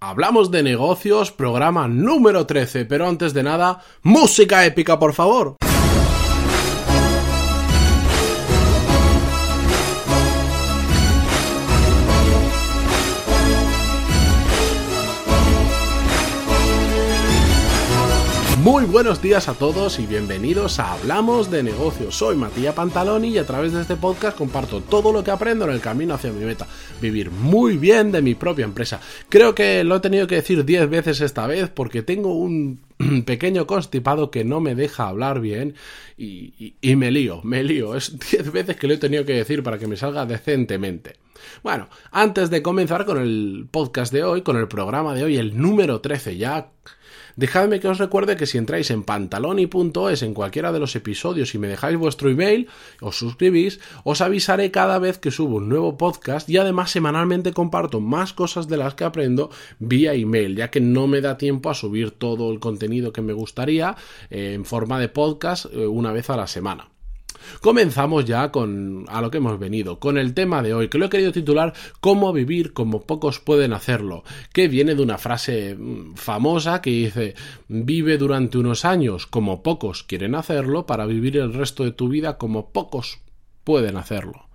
Hablamos 0.00 0.50
de 0.50 0.62
negocios, 0.62 1.30
programa 1.30 1.88
número 1.88 2.46
13, 2.46 2.84
pero 2.84 3.08
antes 3.08 3.32
de 3.32 3.42
nada, 3.42 3.80
música 4.02 4.64
épica, 4.66 4.98
por 4.98 5.14
favor. 5.14 5.56
Muy 18.64 18.86
buenos 18.86 19.20
días 19.20 19.50
a 19.50 19.52
todos 19.52 19.98
y 19.98 20.06
bienvenidos 20.06 20.80
a 20.80 20.94
Hablamos 20.94 21.50
de 21.50 21.62
negocios. 21.62 22.14
Soy 22.14 22.34
Matías 22.34 22.74
Pantaloni 22.74 23.28
y 23.28 23.36
a 23.36 23.44
través 23.44 23.74
de 23.74 23.82
este 23.82 23.94
podcast 23.94 24.38
comparto 24.38 24.80
todo 24.80 25.12
lo 25.12 25.22
que 25.22 25.30
aprendo 25.30 25.66
en 25.66 25.72
el 25.72 25.82
camino 25.82 26.14
hacia 26.14 26.32
mi 26.32 26.46
meta, 26.46 26.66
vivir 26.98 27.30
muy 27.30 27.76
bien 27.76 28.10
de 28.10 28.22
mi 28.22 28.34
propia 28.34 28.64
empresa. 28.64 29.02
Creo 29.28 29.54
que 29.54 29.84
lo 29.84 29.96
he 29.96 30.00
tenido 30.00 30.26
que 30.26 30.36
decir 30.36 30.64
10 30.64 30.88
veces 30.88 31.20
esta 31.20 31.46
vez 31.46 31.68
porque 31.68 32.00
tengo 32.00 32.32
un 32.32 32.80
pequeño 33.26 33.66
constipado 33.66 34.30
que 34.30 34.44
no 34.44 34.60
me 34.60 34.74
deja 34.74 35.08
hablar 35.08 35.40
bien 35.40 35.74
y, 36.16 36.76
y 36.80 36.96
me 36.96 37.10
lío, 37.10 37.42
me 37.44 37.62
lío. 37.62 37.94
Es 37.94 38.18
10 38.18 38.50
veces 38.50 38.76
que 38.76 38.88
lo 38.88 38.94
he 38.94 38.98
tenido 38.98 39.26
que 39.26 39.34
decir 39.34 39.62
para 39.62 39.76
que 39.76 39.86
me 39.86 39.98
salga 39.98 40.24
decentemente. 40.24 41.16
Bueno, 41.62 41.90
antes 42.10 42.48
de 42.48 42.62
comenzar 42.62 43.04
con 43.04 43.18
el 43.18 43.68
podcast 43.70 44.10
de 44.10 44.24
hoy, 44.24 44.40
con 44.40 44.56
el 44.56 44.68
programa 44.68 45.14
de 45.14 45.24
hoy, 45.24 45.36
el 45.36 45.60
número 45.60 46.00
13 46.00 46.38
ya 46.38 46.70
Dejadme 47.36 47.80
que 47.80 47.88
os 47.88 47.98
recuerde 47.98 48.36
que 48.36 48.46
si 48.46 48.58
entráis 48.58 48.90
en 48.90 49.02
pantaloni.es 49.02 50.22
en 50.22 50.34
cualquiera 50.34 50.72
de 50.72 50.78
los 50.78 50.94
episodios 50.94 51.54
y 51.54 51.58
me 51.58 51.68
dejáis 51.68 51.96
vuestro 51.96 52.30
email, 52.30 52.68
os 53.00 53.18
suscribís, 53.18 53.80
os 54.04 54.20
avisaré 54.20 54.70
cada 54.70 54.98
vez 54.98 55.18
que 55.18 55.30
subo 55.30 55.56
un 55.56 55.68
nuevo 55.68 55.98
podcast 55.98 56.48
y 56.48 56.58
además 56.58 56.90
semanalmente 56.90 57.52
comparto 57.52 58.00
más 58.00 58.32
cosas 58.32 58.68
de 58.68 58.76
las 58.76 58.94
que 58.94 59.04
aprendo 59.04 59.50
vía 59.78 60.14
email, 60.14 60.56
ya 60.56 60.70
que 60.70 60.80
no 60.80 61.06
me 61.06 61.20
da 61.20 61.36
tiempo 61.36 61.70
a 61.70 61.74
subir 61.74 62.12
todo 62.12 62.52
el 62.52 62.60
contenido 62.60 63.12
que 63.12 63.22
me 63.22 63.32
gustaría 63.32 63.96
eh, 64.30 64.54
en 64.54 64.64
forma 64.64 65.00
de 65.00 65.08
podcast 65.08 65.66
eh, 65.66 65.86
una 65.86 66.12
vez 66.12 66.30
a 66.30 66.36
la 66.36 66.46
semana. 66.46 66.93
Comenzamos 67.60 68.24
ya 68.24 68.50
con 68.50 69.04
a 69.08 69.20
lo 69.20 69.30
que 69.30 69.38
hemos 69.38 69.58
venido, 69.58 69.98
con 69.98 70.18
el 70.18 70.34
tema 70.34 70.62
de 70.62 70.74
hoy, 70.74 70.88
que 70.88 70.98
lo 70.98 71.06
he 71.06 71.10
querido 71.10 71.32
titular 71.32 71.72
Cómo 72.00 72.32
vivir 72.32 72.72
como 72.72 73.02
pocos 73.02 73.40
pueden 73.40 73.72
hacerlo, 73.72 74.24
que 74.52 74.68
viene 74.68 74.94
de 74.94 75.02
una 75.02 75.18
frase 75.18 75.74
mm, 75.74 76.14
famosa 76.14 76.80
que 76.80 76.90
dice 76.90 77.34
Vive 77.68 78.18
durante 78.18 78.58
unos 78.58 78.84
años 78.84 79.26
como 79.26 79.62
pocos 79.62 80.02
quieren 80.02 80.34
hacerlo 80.34 80.86
para 80.86 81.06
vivir 81.06 81.36
el 81.36 81.52
resto 81.52 81.84
de 81.84 81.92
tu 81.92 82.08
vida 82.08 82.38
como 82.38 82.70
pocos 82.70 83.20
pueden 83.64 83.96
hacerlo. 83.96 84.48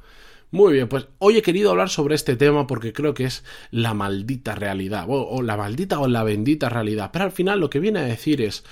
Muy 0.51 0.73
bien, 0.73 0.88
pues 0.88 1.07
hoy 1.19 1.38
he 1.38 1.41
querido 1.44 1.69
hablar 1.69 1.89
sobre 1.89 2.16
este 2.16 2.35
tema 2.35 2.66
porque 2.66 2.91
creo 2.91 3.13
que 3.13 3.25
es 3.25 3.44
la 3.69 3.94
maldita 3.94 4.55
realidad, 4.55 5.05
o, 5.07 5.28
o 5.28 5.41
la 5.44 5.57
maldita 5.57 5.99
o 5.99 6.07
la 6.07 6.23
bendita 6.23 6.69
realidad, 6.69 7.11
pero 7.13 7.25
al 7.25 7.31
final 7.31 7.59
lo 7.59 7.69
que 7.69 7.79
viene 7.79 7.99
a 7.99 8.03
decir 8.03 8.41
es 8.41 8.63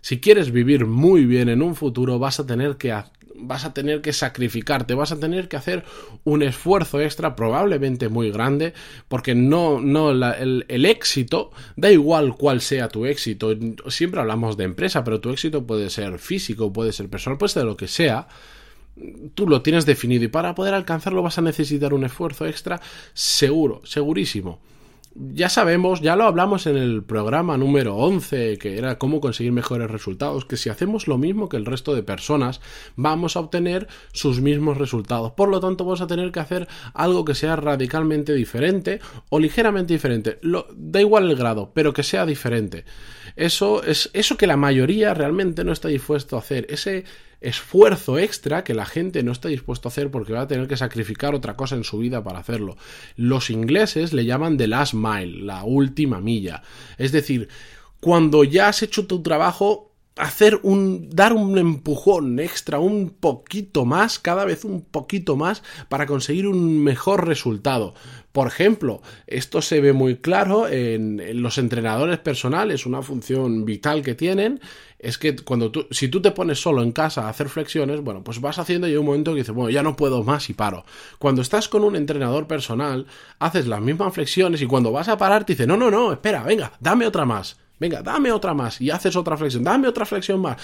si 0.00 0.20
quieres 0.20 0.52
vivir 0.52 0.86
muy 0.86 1.26
bien 1.26 1.48
en 1.48 1.62
un 1.62 1.74
futuro, 1.74 2.20
vas 2.20 2.38
a 2.38 2.46
tener 2.46 2.76
que 2.76 2.92
vas 3.38 3.64
a 3.64 3.74
tener 3.74 4.00
que 4.00 4.12
sacrificarte, 4.12 4.94
vas 4.94 5.12
a 5.12 5.20
tener 5.20 5.48
que 5.48 5.56
hacer 5.56 5.84
un 6.24 6.42
esfuerzo 6.42 7.00
extra, 7.00 7.36
probablemente 7.36 8.08
muy 8.08 8.30
grande, 8.30 8.72
porque 9.08 9.34
no, 9.34 9.80
no, 9.80 10.10
el, 10.10 10.64
el, 10.68 10.84
éxito, 10.86 11.50
da 11.76 11.90
igual 11.90 12.36
cuál 12.36 12.60
sea 12.60 12.88
tu 12.88 13.06
éxito, 13.06 13.54
siempre 13.88 14.20
hablamos 14.20 14.56
de 14.56 14.64
empresa, 14.64 15.04
pero 15.04 15.20
tu 15.20 15.30
éxito 15.30 15.66
puede 15.66 15.90
ser 15.90 16.18
físico, 16.18 16.72
puede 16.72 16.92
ser 16.92 17.08
personal, 17.08 17.38
puede 17.38 17.52
ser 17.52 17.64
lo 17.64 17.76
que 17.76 17.88
sea, 17.88 18.28
tú 19.34 19.48
lo 19.48 19.62
tienes 19.62 19.86
definido 19.86 20.24
y 20.24 20.28
para 20.28 20.54
poder 20.54 20.74
alcanzarlo 20.74 21.22
vas 21.22 21.38
a 21.38 21.42
necesitar 21.42 21.92
un 21.92 22.04
esfuerzo 22.04 22.46
extra, 22.46 22.80
seguro, 23.14 23.82
segurísimo 23.84 24.60
ya 25.18 25.48
sabemos, 25.48 26.00
ya 26.00 26.16
lo 26.16 26.24
hablamos 26.24 26.66
en 26.66 26.76
el 26.76 27.02
programa 27.02 27.56
número 27.56 27.96
11, 27.96 28.58
que 28.58 28.78
era 28.78 28.98
cómo 28.98 29.20
conseguir 29.20 29.52
mejores 29.52 29.90
resultados, 29.90 30.44
que 30.44 30.56
si 30.56 30.68
hacemos 30.68 31.08
lo 31.08 31.18
mismo 31.18 31.48
que 31.48 31.56
el 31.56 31.66
resto 31.66 31.94
de 31.94 32.02
personas, 32.02 32.60
vamos 32.96 33.36
a 33.36 33.40
obtener 33.40 33.88
sus 34.12 34.40
mismos 34.40 34.76
resultados. 34.76 35.32
Por 35.32 35.48
lo 35.48 35.60
tanto, 35.60 35.84
vamos 35.84 36.00
a 36.00 36.06
tener 36.06 36.32
que 36.32 36.40
hacer 36.40 36.68
algo 36.94 37.24
que 37.24 37.34
sea 37.34 37.56
radicalmente 37.56 38.34
diferente 38.34 39.00
o 39.30 39.38
ligeramente 39.38 39.94
diferente. 39.94 40.38
Lo, 40.42 40.66
da 40.74 41.00
igual 41.00 41.30
el 41.30 41.36
grado, 41.36 41.72
pero 41.74 41.92
que 41.92 42.02
sea 42.02 42.26
diferente. 42.26 42.84
Eso 43.36 43.82
es 43.82 44.10
eso 44.12 44.36
que 44.36 44.46
la 44.46 44.56
mayoría 44.56 45.14
realmente 45.14 45.64
no 45.64 45.72
está 45.72 45.88
dispuesto 45.88 46.36
a 46.36 46.40
hacer. 46.40 46.66
Ese 46.70 47.04
esfuerzo 47.40 48.18
extra 48.18 48.64
que 48.64 48.74
la 48.74 48.86
gente 48.86 49.22
no 49.22 49.32
está 49.32 49.48
dispuesto 49.48 49.88
a 49.88 49.90
hacer 49.90 50.10
porque 50.10 50.32
va 50.32 50.42
a 50.42 50.48
tener 50.48 50.68
que 50.68 50.76
sacrificar 50.76 51.34
otra 51.34 51.56
cosa 51.56 51.76
en 51.76 51.84
su 51.84 51.98
vida 51.98 52.22
para 52.22 52.38
hacerlo. 52.38 52.76
Los 53.16 53.50
ingleses 53.50 54.12
le 54.12 54.24
llaman 54.24 54.56
the 54.56 54.66
last 54.66 54.94
mile, 54.94 55.44
la 55.44 55.64
última 55.64 56.20
milla. 56.20 56.62
Es 56.98 57.12
decir, 57.12 57.48
cuando 58.00 58.44
ya 58.44 58.68
has 58.68 58.82
hecho 58.82 59.06
tu 59.06 59.22
trabajo, 59.22 59.92
hacer 60.16 60.60
un 60.62 61.10
dar 61.10 61.34
un 61.34 61.58
empujón 61.58 62.38
extra 62.40 62.78
un 62.78 63.10
poquito 63.10 63.84
más 63.84 64.18
cada 64.18 64.46
vez 64.46 64.64
un 64.64 64.80
poquito 64.80 65.36
más 65.36 65.62
para 65.90 66.06
conseguir 66.06 66.46
un 66.46 66.82
mejor 66.82 67.26
resultado 67.26 67.94
por 68.32 68.46
ejemplo 68.46 69.02
esto 69.26 69.60
se 69.60 69.82
ve 69.82 69.92
muy 69.92 70.16
claro 70.16 70.68
en, 70.68 71.20
en 71.20 71.42
los 71.42 71.58
entrenadores 71.58 72.18
personales 72.18 72.86
una 72.86 73.02
función 73.02 73.66
vital 73.66 74.02
que 74.02 74.14
tienen 74.14 74.60
es 74.98 75.18
que 75.18 75.36
cuando 75.36 75.70
tú, 75.70 75.86
si 75.90 76.08
tú 76.08 76.20
te 76.22 76.30
pones 76.30 76.60
solo 76.60 76.82
en 76.82 76.92
casa 76.92 77.26
a 77.26 77.28
hacer 77.28 77.48
flexiones, 77.48 78.00
bueno, 78.00 78.22
pues 78.24 78.40
vas 78.40 78.58
haciendo 78.58 78.88
y 78.88 78.96
un 78.96 79.06
momento 79.06 79.32
que 79.32 79.40
dices, 79.40 79.54
bueno, 79.54 79.70
ya 79.70 79.82
no 79.82 79.96
puedo 79.96 80.22
más 80.22 80.48
y 80.50 80.54
paro. 80.54 80.84
Cuando 81.18 81.42
estás 81.42 81.68
con 81.68 81.84
un 81.84 81.96
entrenador 81.96 82.46
personal, 82.46 83.06
haces 83.38 83.66
las 83.66 83.80
mismas 83.80 84.14
flexiones 84.14 84.62
y 84.62 84.66
cuando 84.66 84.92
vas 84.92 85.08
a 85.08 85.18
parar 85.18 85.44
te 85.44 85.52
dice, 85.52 85.66
no, 85.66 85.76
no, 85.76 85.90
no, 85.90 86.12
espera, 86.12 86.42
venga, 86.42 86.72
dame 86.80 87.06
otra 87.06 87.24
más. 87.24 87.56
Venga, 87.78 88.00
dame 88.00 88.32
otra 88.32 88.54
más 88.54 88.80
y 88.80 88.90
haces 88.90 89.16
otra 89.16 89.36
flexión, 89.36 89.62
dame 89.62 89.86
otra 89.86 90.06
flexión 90.06 90.40
más. 90.40 90.56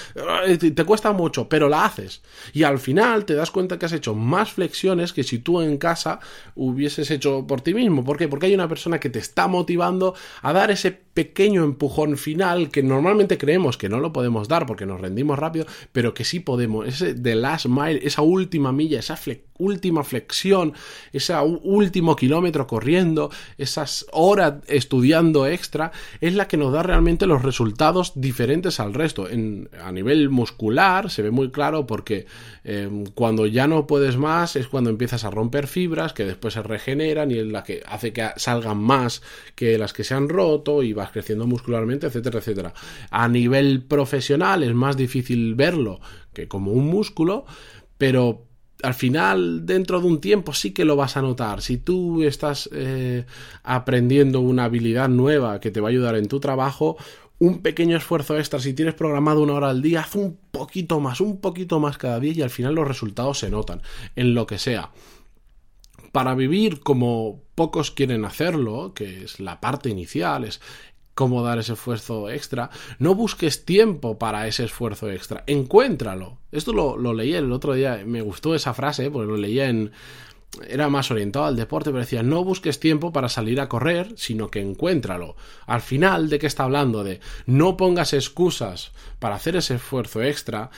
Te 0.59 0.85
cuesta 0.85 1.13
mucho, 1.13 1.47
pero 1.47 1.69
la 1.69 1.85
haces. 1.85 2.23
Y 2.55 2.63
al 2.63 2.79
final 2.79 3.27
te 3.27 3.35
das 3.35 3.51
cuenta 3.51 3.79
que 3.79 3.85
has 3.85 3.93
hecho 3.93 4.15
más 4.15 4.53
flexiones 4.53 5.13
que 5.13 5.23
si 5.23 5.39
tú 5.39 5.61
en 5.61 5.77
casa 5.77 6.21
hubieses 6.55 7.11
hecho 7.11 7.47
por 7.47 7.61
ti 7.61 7.75
mismo. 7.75 8.03
¿Por 8.03 8.17
qué? 8.17 8.29
Porque 8.29 8.47
hay 8.47 8.55
una 8.55 8.69
persona 8.69 8.99
que 8.99 9.11
te 9.11 9.19
está 9.19 9.47
motivando 9.47 10.15
a 10.41 10.55
dar 10.55 10.71
ese 10.71 10.91
pequeño 11.15 11.65
empujón 11.65 12.17
final 12.17 12.71
que 12.71 12.83
normalmente 12.83 13.39
creemos 13.39 13.77
que 13.77 13.89
no 13.89 14.01
lo 14.01 14.13
podemos 14.13 14.49
dar 14.49 14.67
porque 14.67 14.87
nos 14.87 15.01
rendimos 15.01 15.39
rápido, 15.39 15.67
pero 15.93 16.15
que 16.15 16.25
sí 16.25 16.41
podemos. 16.41 16.87
Ese 16.87 17.15
de 17.15 17.35
last 17.35 17.67
mile, 17.67 18.01
esa 18.03 18.23
última 18.23 18.73
milla, 18.73 18.99
esa 18.99 19.17
última 19.59 20.05
flexión, 20.05 20.73
ese 21.13 21.35
último 21.39 22.17
kilómetro 22.17 22.67
corriendo, 22.67 23.31
esas 23.59 24.07
horas 24.13 24.55
estudiando 24.67 25.47
extra, 25.47 25.93
es 26.21 26.35
la 26.35 26.49
que 26.49 26.57
nos 26.57 26.73
da 26.73 26.83
realmente 26.83 27.27
los 27.27 27.43
resultados 27.43 28.13
diferentes 28.15 28.81
al 28.81 28.95
resto. 28.95 29.29
En, 29.29 29.69
a 29.83 29.93
nivel 29.93 30.31
muscular 30.31 31.11
se 31.11 31.23
ve 31.23 31.31
muy 31.31 31.51
claro 31.51 31.87
porque 31.87 32.27
em, 32.65 33.05
cuando 33.15 33.47
ya 33.47 33.67
no 33.67 33.87
puedes 33.87 34.17
más 34.17 34.57
es 34.57 34.67
cuando 34.69 34.91
empiezas 34.91 35.25
a 35.25 35.31
romper 35.31 35.67
fibras 35.67 36.13
que 36.13 36.25
después 36.25 36.55
se 36.55 36.63
regeneran 36.63 37.31
y 37.31 37.39
es 37.39 37.47
la 37.47 37.63
que 37.63 37.83
hace 37.87 38.13
que 38.13 38.31
salgan 38.37 38.79
más 38.79 39.23
que 39.55 39.79
las 39.79 39.93
que 39.93 40.05
se 40.05 40.15
han 40.15 40.29
roto 40.29 40.83
creciendo 41.11 41.47
muscularmente, 41.47 42.07
etcétera, 42.07 42.39
etcétera. 42.39 42.75
A 43.11 43.29
nivel 43.29 43.83
profesional 43.83 44.63
es 44.63 44.75
más 44.75 44.97
difícil 44.97 45.55
verlo 45.55 46.01
que 46.33 46.49
como 46.49 46.73
un 46.73 46.87
músculo, 46.87 47.45
pero 47.99 48.47
al 48.83 48.95
final, 48.95 49.65
dentro 49.65 50.01
de 50.01 50.07
un 50.07 50.21
tiempo, 50.21 50.53
sí 50.53 50.73
que 50.73 50.85
lo 50.85 50.97
vas 50.97 51.17
a 51.17 51.23
notar. 51.23 51.63
Si 51.63 51.77
tú 51.77 52.23
estás 52.23 52.69
eh, 52.73 53.25
aprendiendo 53.63 54.41
una 54.41 54.65
habilidad 54.65 55.09
nueva 55.09 55.61
que 55.61 55.71
te 55.71 55.81
va 55.81 55.89
a 55.89 55.91
ayudar 55.91 56.17
en 56.17 56.27
tu 56.27 56.41
trabajo, 56.41 56.97
un 57.39 57.63
pequeño 57.63 57.97
esfuerzo 57.97 58.37
extra, 58.39 58.61
si 58.61 58.75
tienes 58.75 58.95
programado 58.95 59.43
una 59.43 59.55
hora 59.55 59.71
al 59.71 59.83
día, 59.83 60.01
haz 60.01 60.15
un 60.15 60.39
poquito 60.51 61.01
más, 61.01 61.21
un 61.21 61.41
poquito 61.41 61.81
más 61.81 61.99
cada 61.99 62.21
día 62.21 62.33
y 62.33 62.43
al 62.43 62.51
final 62.51 62.75
los 62.75 62.87
resultados 62.87 63.39
se 63.39 63.51
notan, 63.51 63.83
en 64.17 64.35
lo 64.35 64.47
que 64.47 64.59
sea. 64.59 64.91
Para 66.13 66.35
vivir 66.35 66.81
como 66.81 67.43
pocos 67.55 67.91
quieren 67.91 68.25
hacerlo, 68.25 68.93
que 68.95 69.25
es 69.25 69.41
la 69.41 69.61
parte 69.61 69.89
inicial, 69.89 70.45
es 70.45 70.61
cómo 71.15 71.43
dar 71.43 71.59
ese 71.59 71.75
esfuerzo 71.75 72.31
extra. 72.31 72.71
No 72.99 73.15
busques 73.15 73.65
tiempo 73.65 74.19
para 74.19 74.47
ese 74.47 74.65
esfuerzo 74.65 75.11
extra, 75.11 75.45
encuéntralo. 75.47 76.39
Esto 76.51 76.73
lo, 76.73 77.15
leí 77.15 77.35
el 77.35 77.53
otro 77.53 77.75
día, 77.75 78.03
me 78.07 78.23
gustó 78.23 78.55
esa 78.55 78.75
frase, 78.75 79.11
porque 79.11 79.31
lo 79.31 79.37
leía 79.37 79.69
en... 79.69 79.93
Era 80.69 80.91
más 80.91 81.11
orientado 81.11 81.47
al 81.47 81.57
deporte, 81.57 81.91
pero 81.91 82.01
decía, 82.01 82.23
no 82.23 82.45
busques 82.45 82.79
tiempo 82.79 83.11
para 83.11 83.31
salir 83.31 83.59
a 83.59 83.71
correr, 83.71 84.13
sino 84.17 84.51
que 84.51 84.61
encuéntralo. 84.61 85.35
Al 85.67 85.81
final, 85.81 86.29
¿de 86.29 86.39
qué 86.39 86.47
está 86.47 86.65
hablando? 86.65 87.05
De 87.05 87.21
no 87.47 87.79
pongas 87.79 88.13
excusas 88.13 88.93
para 89.19 89.37
hacer 89.37 89.57
ese 89.57 89.77
esfuerzo 89.77 90.23
extra 90.23 90.71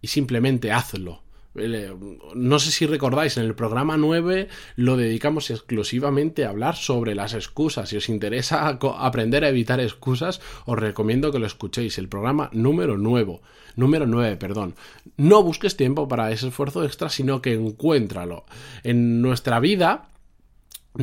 y 0.00 0.08
simplemente 0.08 0.72
hazlo. 0.72 1.22
No 1.52 2.58
sé 2.60 2.70
si 2.70 2.86
recordáis, 2.86 3.36
en 3.36 3.44
el 3.44 3.56
programa 3.56 3.96
9 3.96 4.48
lo 4.76 4.96
dedicamos 4.96 5.50
exclusivamente 5.50 6.44
a 6.44 6.50
hablar 6.50 6.76
sobre 6.76 7.16
las 7.16 7.34
excusas. 7.34 7.88
Si 7.88 7.96
os 7.96 8.08
interesa 8.08 8.68
aprender 8.68 9.44
a 9.44 9.48
evitar 9.48 9.80
excusas, 9.80 10.40
os 10.64 10.78
recomiendo 10.78 11.32
que 11.32 11.40
lo 11.40 11.46
escuchéis. 11.46 11.98
El 11.98 12.08
programa 12.08 12.50
número 12.52 12.96
9. 12.96 13.40
Número 13.74 14.06
9, 14.06 14.36
perdón. 14.36 14.74
No 15.16 15.42
busques 15.42 15.76
tiempo 15.76 16.06
para 16.06 16.30
ese 16.30 16.48
esfuerzo 16.48 16.84
extra, 16.84 17.08
sino 17.08 17.42
que 17.42 17.54
encuéntralo. 17.54 18.44
En 18.84 19.20
nuestra 19.20 19.58
vida 19.58 20.08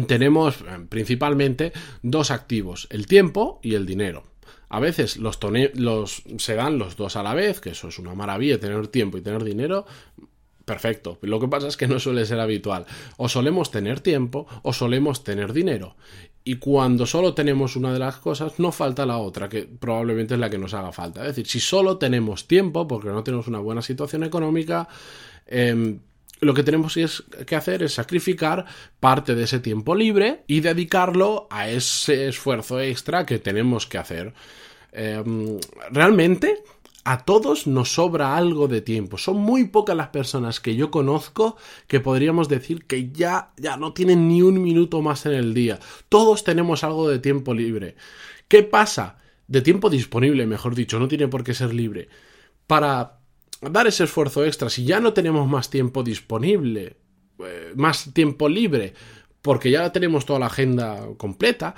tenemos 0.07 0.61
eh, 0.61 0.85
principalmente 0.87 1.73
dos 2.03 2.31
activos, 2.31 2.87
el 2.89 3.05
tiempo 3.07 3.59
y 3.63 3.75
el 3.75 3.85
dinero. 3.85 4.23
A 4.69 4.79
veces 4.79 5.17
los, 5.17 5.39
se 6.37 6.55
dan 6.55 6.77
los 6.77 6.97
dos 6.97 7.15
a 7.15 7.23
la 7.23 7.33
vez, 7.33 7.61
que 7.61 7.69
eso 7.69 7.87
es 7.87 7.99
una 7.99 8.15
maravilla, 8.15 8.59
tener 8.59 8.87
tiempo 8.87 9.17
y 9.17 9.21
tener 9.21 9.43
dinero 9.43 9.85
perfecto. 10.67 11.17
Lo 11.21 11.39
que 11.39 11.47
pasa 11.47 11.69
es 11.69 11.77
que 11.77 11.87
no 11.87 11.97
suele 11.97 12.25
ser 12.25 12.41
habitual. 12.41 12.85
O 13.15 13.29
solemos 13.29 13.71
tener 13.71 14.01
tiempo 14.01 14.47
o 14.63 14.73
solemos 14.73 15.23
tener 15.23 15.53
dinero. 15.53 15.95
Y 16.43 16.55
cuando 16.55 17.05
solo 17.05 17.33
tenemos 17.33 17.77
una 17.77 17.93
de 17.93 17.99
las 17.99 18.17
cosas, 18.17 18.59
no 18.59 18.73
falta 18.73 19.05
la 19.05 19.17
otra, 19.17 19.47
que 19.47 19.63
probablemente 19.63 20.33
es 20.33 20.39
la 20.41 20.49
que 20.49 20.57
nos 20.57 20.73
haga 20.73 20.91
falta. 20.91 21.21
Es 21.21 21.27
decir, 21.27 21.47
si 21.47 21.61
solo 21.61 21.97
tenemos 21.97 22.47
tiempo, 22.47 22.85
porque 22.85 23.07
no 23.07 23.23
tenemos 23.23 23.47
una 23.47 23.59
buena 23.59 23.81
situación 23.81 24.25
económica, 24.25 24.89
em, 25.45 25.99
lo 26.41 26.53
que 26.53 26.63
tenemos 26.63 26.97
que 27.45 27.55
hacer 27.55 27.83
es 27.83 27.93
sacrificar 27.93 28.65
parte 28.99 29.35
de 29.35 29.43
ese 29.43 29.59
tiempo 29.59 29.95
libre 29.95 30.43
y 30.47 30.59
dedicarlo 30.59 31.47
a 31.49 31.69
ese 31.69 32.27
esfuerzo 32.27 32.81
extra 32.81 33.25
que 33.25 33.39
tenemos 33.39 33.87
que 33.87 33.97
hacer. 33.99 34.33
Em, 34.91 35.59
realmente 35.91 36.63
a 37.07 37.19
todos 37.19 37.67
nos 37.67 37.93
sobra 37.93 38.35
algo 38.35 38.67
de 38.67 38.81
tiempo. 38.81 39.17
Son 39.17 39.37
muy 39.37 39.63
pocas 39.69 39.95
las 39.95 40.09
personas 40.09 40.59
que 40.59 40.75
yo 40.75 40.91
conozco 40.91 41.55
que 41.87 42.01
podríamos 42.01 42.49
decir 42.49 42.83
que 42.83 43.13
ya, 43.13 43.53
ya 43.55 43.77
no 43.77 43.93
tienen 43.93 44.27
ni 44.27 44.41
un 44.41 44.61
minuto 44.61 45.01
más 45.01 45.25
en 45.25 45.31
el 45.31 45.53
día. 45.53 45.79
Todos 46.09 46.43
tenemos 46.43 46.83
algo 46.83 47.07
de 47.07 47.19
tiempo 47.19 47.53
libre. 47.53 47.95
¿Qué 48.49 48.61
pasa? 48.61 49.19
De 49.47 49.61
tiempo 49.61 49.89
disponible, 49.89 50.45
mejor 50.47 50.75
dicho, 50.75 50.99
no 50.99 51.07
tiene 51.07 51.29
por 51.29 51.45
qué 51.45 51.53
ser 51.53 51.73
libre. 51.73 52.09
Para 52.67 53.19
dar 53.61 53.87
ese 53.87 54.03
esfuerzo 54.03 54.43
extra, 54.43 54.69
si 54.69 54.83
ya 54.83 54.99
no 54.99 55.13
tenemos 55.13 55.47
más 55.47 55.69
tiempo 55.69 56.03
disponible, 56.03 56.97
eh, 57.39 57.71
más 57.77 58.11
tiempo 58.13 58.49
libre, 58.49 58.95
porque 59.41 59.71
ya 59.71 59.91
tenemos 59.91 60.25
toda 60.25 60.39
la 60.39 60.47
agenda 60.47 60.99
completa, 61.17 61.75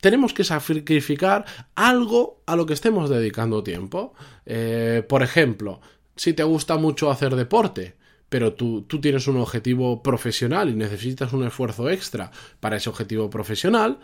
tenemos 0.00 0.34
que 0.34 0.44
sacrificar 0.44 1.44
algo 1.74 2.42
a 2.46 2.56
lo 2.56 2.66
que 2.66 2.74
estemos 2.74 3.08
dedicando 3.08 3.62
tiempo. 3.62 4.14
Eh, 4.44 5.02
por 5.08 5.22
ejemplo, 5.22 5.80
si 6.16 6.32
te 6.32 6.42
gusta 6.42 6.76
mucho 6.76 7.10
hacer 7.10 7.36
deporte, 7.36 7.94
pero 8.28 8.54
tú, 8.54 8.82
tú, 8.82 9.00
tienes 9.00 9.28
un 9.28 9.36
objetivo 9.36 10.02
profesional 10.02 10.68
y 10.68 10.74
necesitas 10.74 11.32
un 11.32 11.46
esfuerzo 11.46 11.88
extra 11.88 12.32
para 12.60 12.76
ese 12.76 12.90
objetivo 12.90 13.30
profesional, 13.30 14.00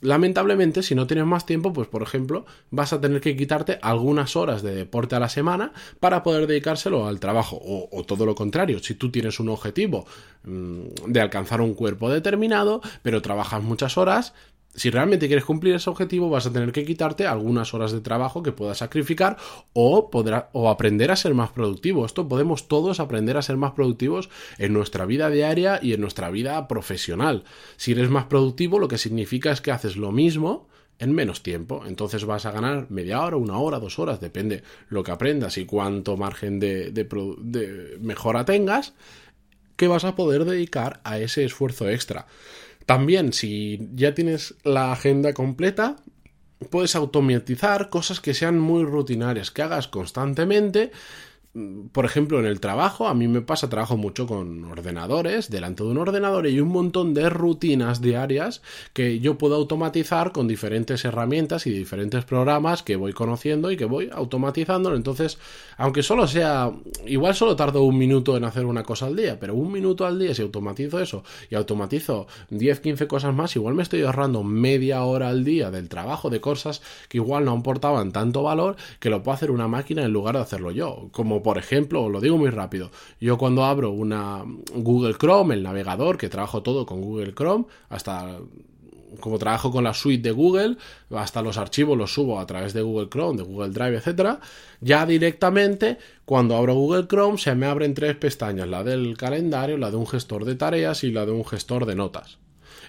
lamentablemente, 0.00 0.82
si 0.82 0.94
no 0.94 1.06
tienes 1.06 1.26
más 1.26 1.46
tiempo, 1.46 1.72
pues 1.72 1.88
por 1.88 2.02
ejemplo, 2.02 2.46
vas 2.70 2.92
a 2.92 3.00
tener 3.00 3.20
que 3.20 3.36
quitarte 3.36 3.78
algunas 3.82 4.36
horas 4.36 4.62
de 4.62 4.74
deporte 4.74 5.16
a 5.16 5.20
la 5.20 5.28
semana 5.28 5.72
para 6.00 6.22
poder 6.22 6.46
dedicárselo 6.46 7.06
al 7.06 7.20
trabajo. 7.20 7.60
O, 7.62 8.04
todo 8.04 8.26
lo 8.26 8.34
contrario, 8.34 8.78
si 8.80 8.94
tú 8.94 9.10
tienes 9.10 9.40
un 9.40 9.48
objetivo 9.48 10.06
mm, 10.44 11.06
de 11.08 11.20
alcanzar 11.20 11.60
un 11.60 11.74
cuerpo 11.74 12.10
determinado, 12.10 12.80
pero 13.02 13.22
trabajas 13.22 13.62
muchas 13.62 13.98
horas, 13.98 14.34
si 14.76 14.90
realmente 14.90 15.26
quieres 15.26 15.44
cumplir 15.44 15.74
ese 15.74 15.88
objetivo, 15.90 16.28
vas 16.28 16.46
a 16.46 16.52
tener 16.52 16.70
que 16.70 16.84
quitarte 16.84 17.26
algunas 17.26 17.72
horas 17.74 17.92
de 17.92 18.00
trabajo 18.00 18.42
que 18.42 18.52
puedas 18.52 18.78
sacrificar 18.78 19.38
o, 19.72 20.10
o 20.52 20.70
aprender 20.70 21.10
a 21.10 21.16
ser 21.16 21.34
más 21.34 21.50
productivo. 21.50 22.04
Esto 22.04 22.28
podemos 22.28 22.68
todos 22.68 23.00
aprender 23.00 23.36
a 23.38 23.42
ser 23.42 23.56
más 23.56 23.72
productivos 23.72 24.28
en 24.58 24.74
nuestra 24.74 25.06
vida 25.06 25.30
diaria 25.30 25.80
y 25.82 25.94
en 25.94 26.00
nuestra 26.00 26.30
vida 26.30 26.68
profesional. 26.68 27.44
Si 27.76 27.92
eres 27.92 28.10
más 28.10 28.26
productivo, 28.26 28.78
lo 28.78 28.88
que 28.88 28.98
significa 28.98 29.50
es 29.50 29.60
que 29.60 29.72
haces 29.72 29.96
lo 29.96 30.12
mismo 30.12 30.68
en 30.98 31.14
menos 31.14 31.42
tiempo. 31.42 31.84
Entonces 31.86 32.24
vas 32.24 32.46
a 32.46 32.52
ganar 32.52 32.90
media 32.90 33.22
hora, 33.22 33.36
una 33.36 33.58
hora, 33.58 33.78
dos 33.78 33.98
horas, 33.98 34.20
depende 34.20 34.62
lo 34.88 35.02
que 35.02 35.10
aprendas 35.10 35.56
y 35.58 35.64
cuánto 35.64 36.16
margen 36.16 36.60
de, 36.60 36.90
de 36.90 37.96
mejora 38.00 38.44
tengas, 38.44 38.94
que 39.76 39.88
vas 39.88 40.04
a 40.04 40.16
poder 40.16 40.44
dedicar 40.44 41.00
a 41.04 41.18
ese 41.18 41.44
esfuerzo 41.44 41.88
extra. 41.88 42.26
También, 42.86 43.32
si 43.32 43.88
ya 43.94 44.14
tienes 44.14 44.54
la 44.62 44.92
agenda 44.92 45.34
completa, 45.34 45.96
puedes 46.70 46.94
automatizar 46.96 47.90
cosas 47.90 48.20
que 48.20 48.32
sean 48.32 48.58
muy 48.58 48.84
rutinarias, 48.84 49.50
que 49.50 49.62
hagas 49.62 49.88
constantemente 49.88 50.92
por 51.92 52.04
ejemplo, 52.04 52.38
en 52.38 52.44
el 52.44 52.60
trabajo, 52.60 53.08
a 53.08 53.14
mí 53.14 53.28
me 53.28 53.40
pasa, 53.40 53.70
trabajo 53.70 53.96
mucho 53.96 54.26
con 54.26 54.64
ordenadores, 54.64 55.50
delante 55.50 55.84
de 55.84 55.90
un 55.90 55.96
ordenador 55.96 56.46
y 56.46 56.60
un 56.60 56.68
montón 56.68 57.14
de 57.14 57.30
rutinas 57.30 58.02
diarias 58.02 58.60
que 58.92 59.20
yo 59.20 59.38
puedo 59.38 59.54
automatizar 59.54 60.32
con 60.32 60.48
diferentes 60.48 61.04
herramientas 61.06 61.66
y 61.66 61.70
diferentes 61.70 62.26
programas 62.26 62.82
que 62.82 62.96
voy 62.96 63.14
conociendo 63.14 63.70
y 63.70 63.78
que 63.78 63.86
voy 63.86 64.10
automatizando. 64.12 64.94
Entonces, 64.94 65.38
aunque 65.78 66.02
solo 66.02 66.26
sea, 66.26 66.72
igual 67.06 67.34
solo 67.34 67.56
tardo 67.56 67.84
un 67.84 67.96
minuto 67.96 68.36
en 68.36 68.44
hacer 68.44 68.66
una 68.66 68.82
cosa 68.82 69.06
al 69.06 69.16
día, 69.16 69.40
pero 69.40 69.54
un 69.54 69.72
minuto 69.72 70.04
al 70.04 70.18
día 70.18 70.34
si 70.34 70.42
automatizo 70.42 71.00
eso 71.00 71.24
y 71.48 71.54
automatizo 71.54 72.26
10, 72.50 72.80
15 72.80 73.06
cosas 73.06 73.34
más, 73.34 73.56
igual 73.56 73.74
me 73.74 73.82
estoy 73.82 74.02
ahorrando 74.02 74.42
media 74.42 75.04
hora 75.04 75.30
al 75.30 75.44
día 75.44 75.70
del 75.70 75.88
trabajo 75.88 76.28
de 76.28 76.40
cosas 76.40 76.82
que 77.08 77.16
igual 77.16 77.46
no 77.46 77.52
aportaban 77.52 78.12
tanto 78.12 78.42
valor 78.42 78.76
que 79.00 79.08
lo 79.08 79.22
puedo 79.22 79.36
hacer 79.36 79.50
una 79.50 79.68
máquina 79.68 80.04
en 80.04 80.12
lugar 80.12 80.34
de 80.34 80.42
hacerlo 80.42 80.70
yo. 80.70 81.08
Como 81.12 81.45
por 81.46 81.58
ejemplo, 81.58 82.02
os 82.02 82.10
lo 82.10 82.20
digo 82.20 82.36
muy 82.36 82.50
rápido, 82.50 82.90
yo 83.20 83.38
cuando 83.38 83.64
abro 83.64 83.92
una 83.92 84.42
Google 84.74 85.14
Chrome, 85.14 85.54
el 85.54 85.62
navegador, 85.62 86.18
que 86.18 86.28
trabajo 86.28 86.60
todo 86.64 86.84
con 86.84 87.00
Google 87.00 87.34
Chrome, 87.34 87.66
hasta 87.88 88.40
como 89.20 89.38
trabajo 89.38 89.70
con 89.70 89.84
la 89.84 89.94
suite 89.94 90.24
de 90.24 90.32
Google, 90.32 90.76
hasta 91.10 91.42
los 91.42 91.56
archivos 91.56 91.96
los 91.96 92.12
subo 92.12 92.40
a 92.40 92.46
través 92.48 92.72
de 92.72 92.82
Google 92.82 93.08
Chrome, 93.08 93.36
de 93.36 93.44
Google 93.44 93.70
Drive, 93.70 93.98
etcétera, 93.98 94.40
ya 94.80 95.06
directamente 95.06 95.98
cuando 96.24 96.56
abro 96.56 96.74
Google 96.74 97.06
Chrome 97.06 97.38
se 97.38 97.54
me 97.54 97.66
abren 97.66 97.94
tres 97.94 98.16
pestañas, 98.16 98.66
la 98.66 98.82
del 98.82 99.16
calendario, 99.16 99.78
la 99.78 99.92
de 99.92 99.98
un 99.98 100.08
gestor 100.08 100.46
de 100.46 100.56
tareas 100.56 101.04
y 101.04 101.12
la 101.12 101.26
de 101.26 101.30
un 101.30 101.44
gestor 101.44 101.86
de 101.86 101.94
notas. 101.94 102.38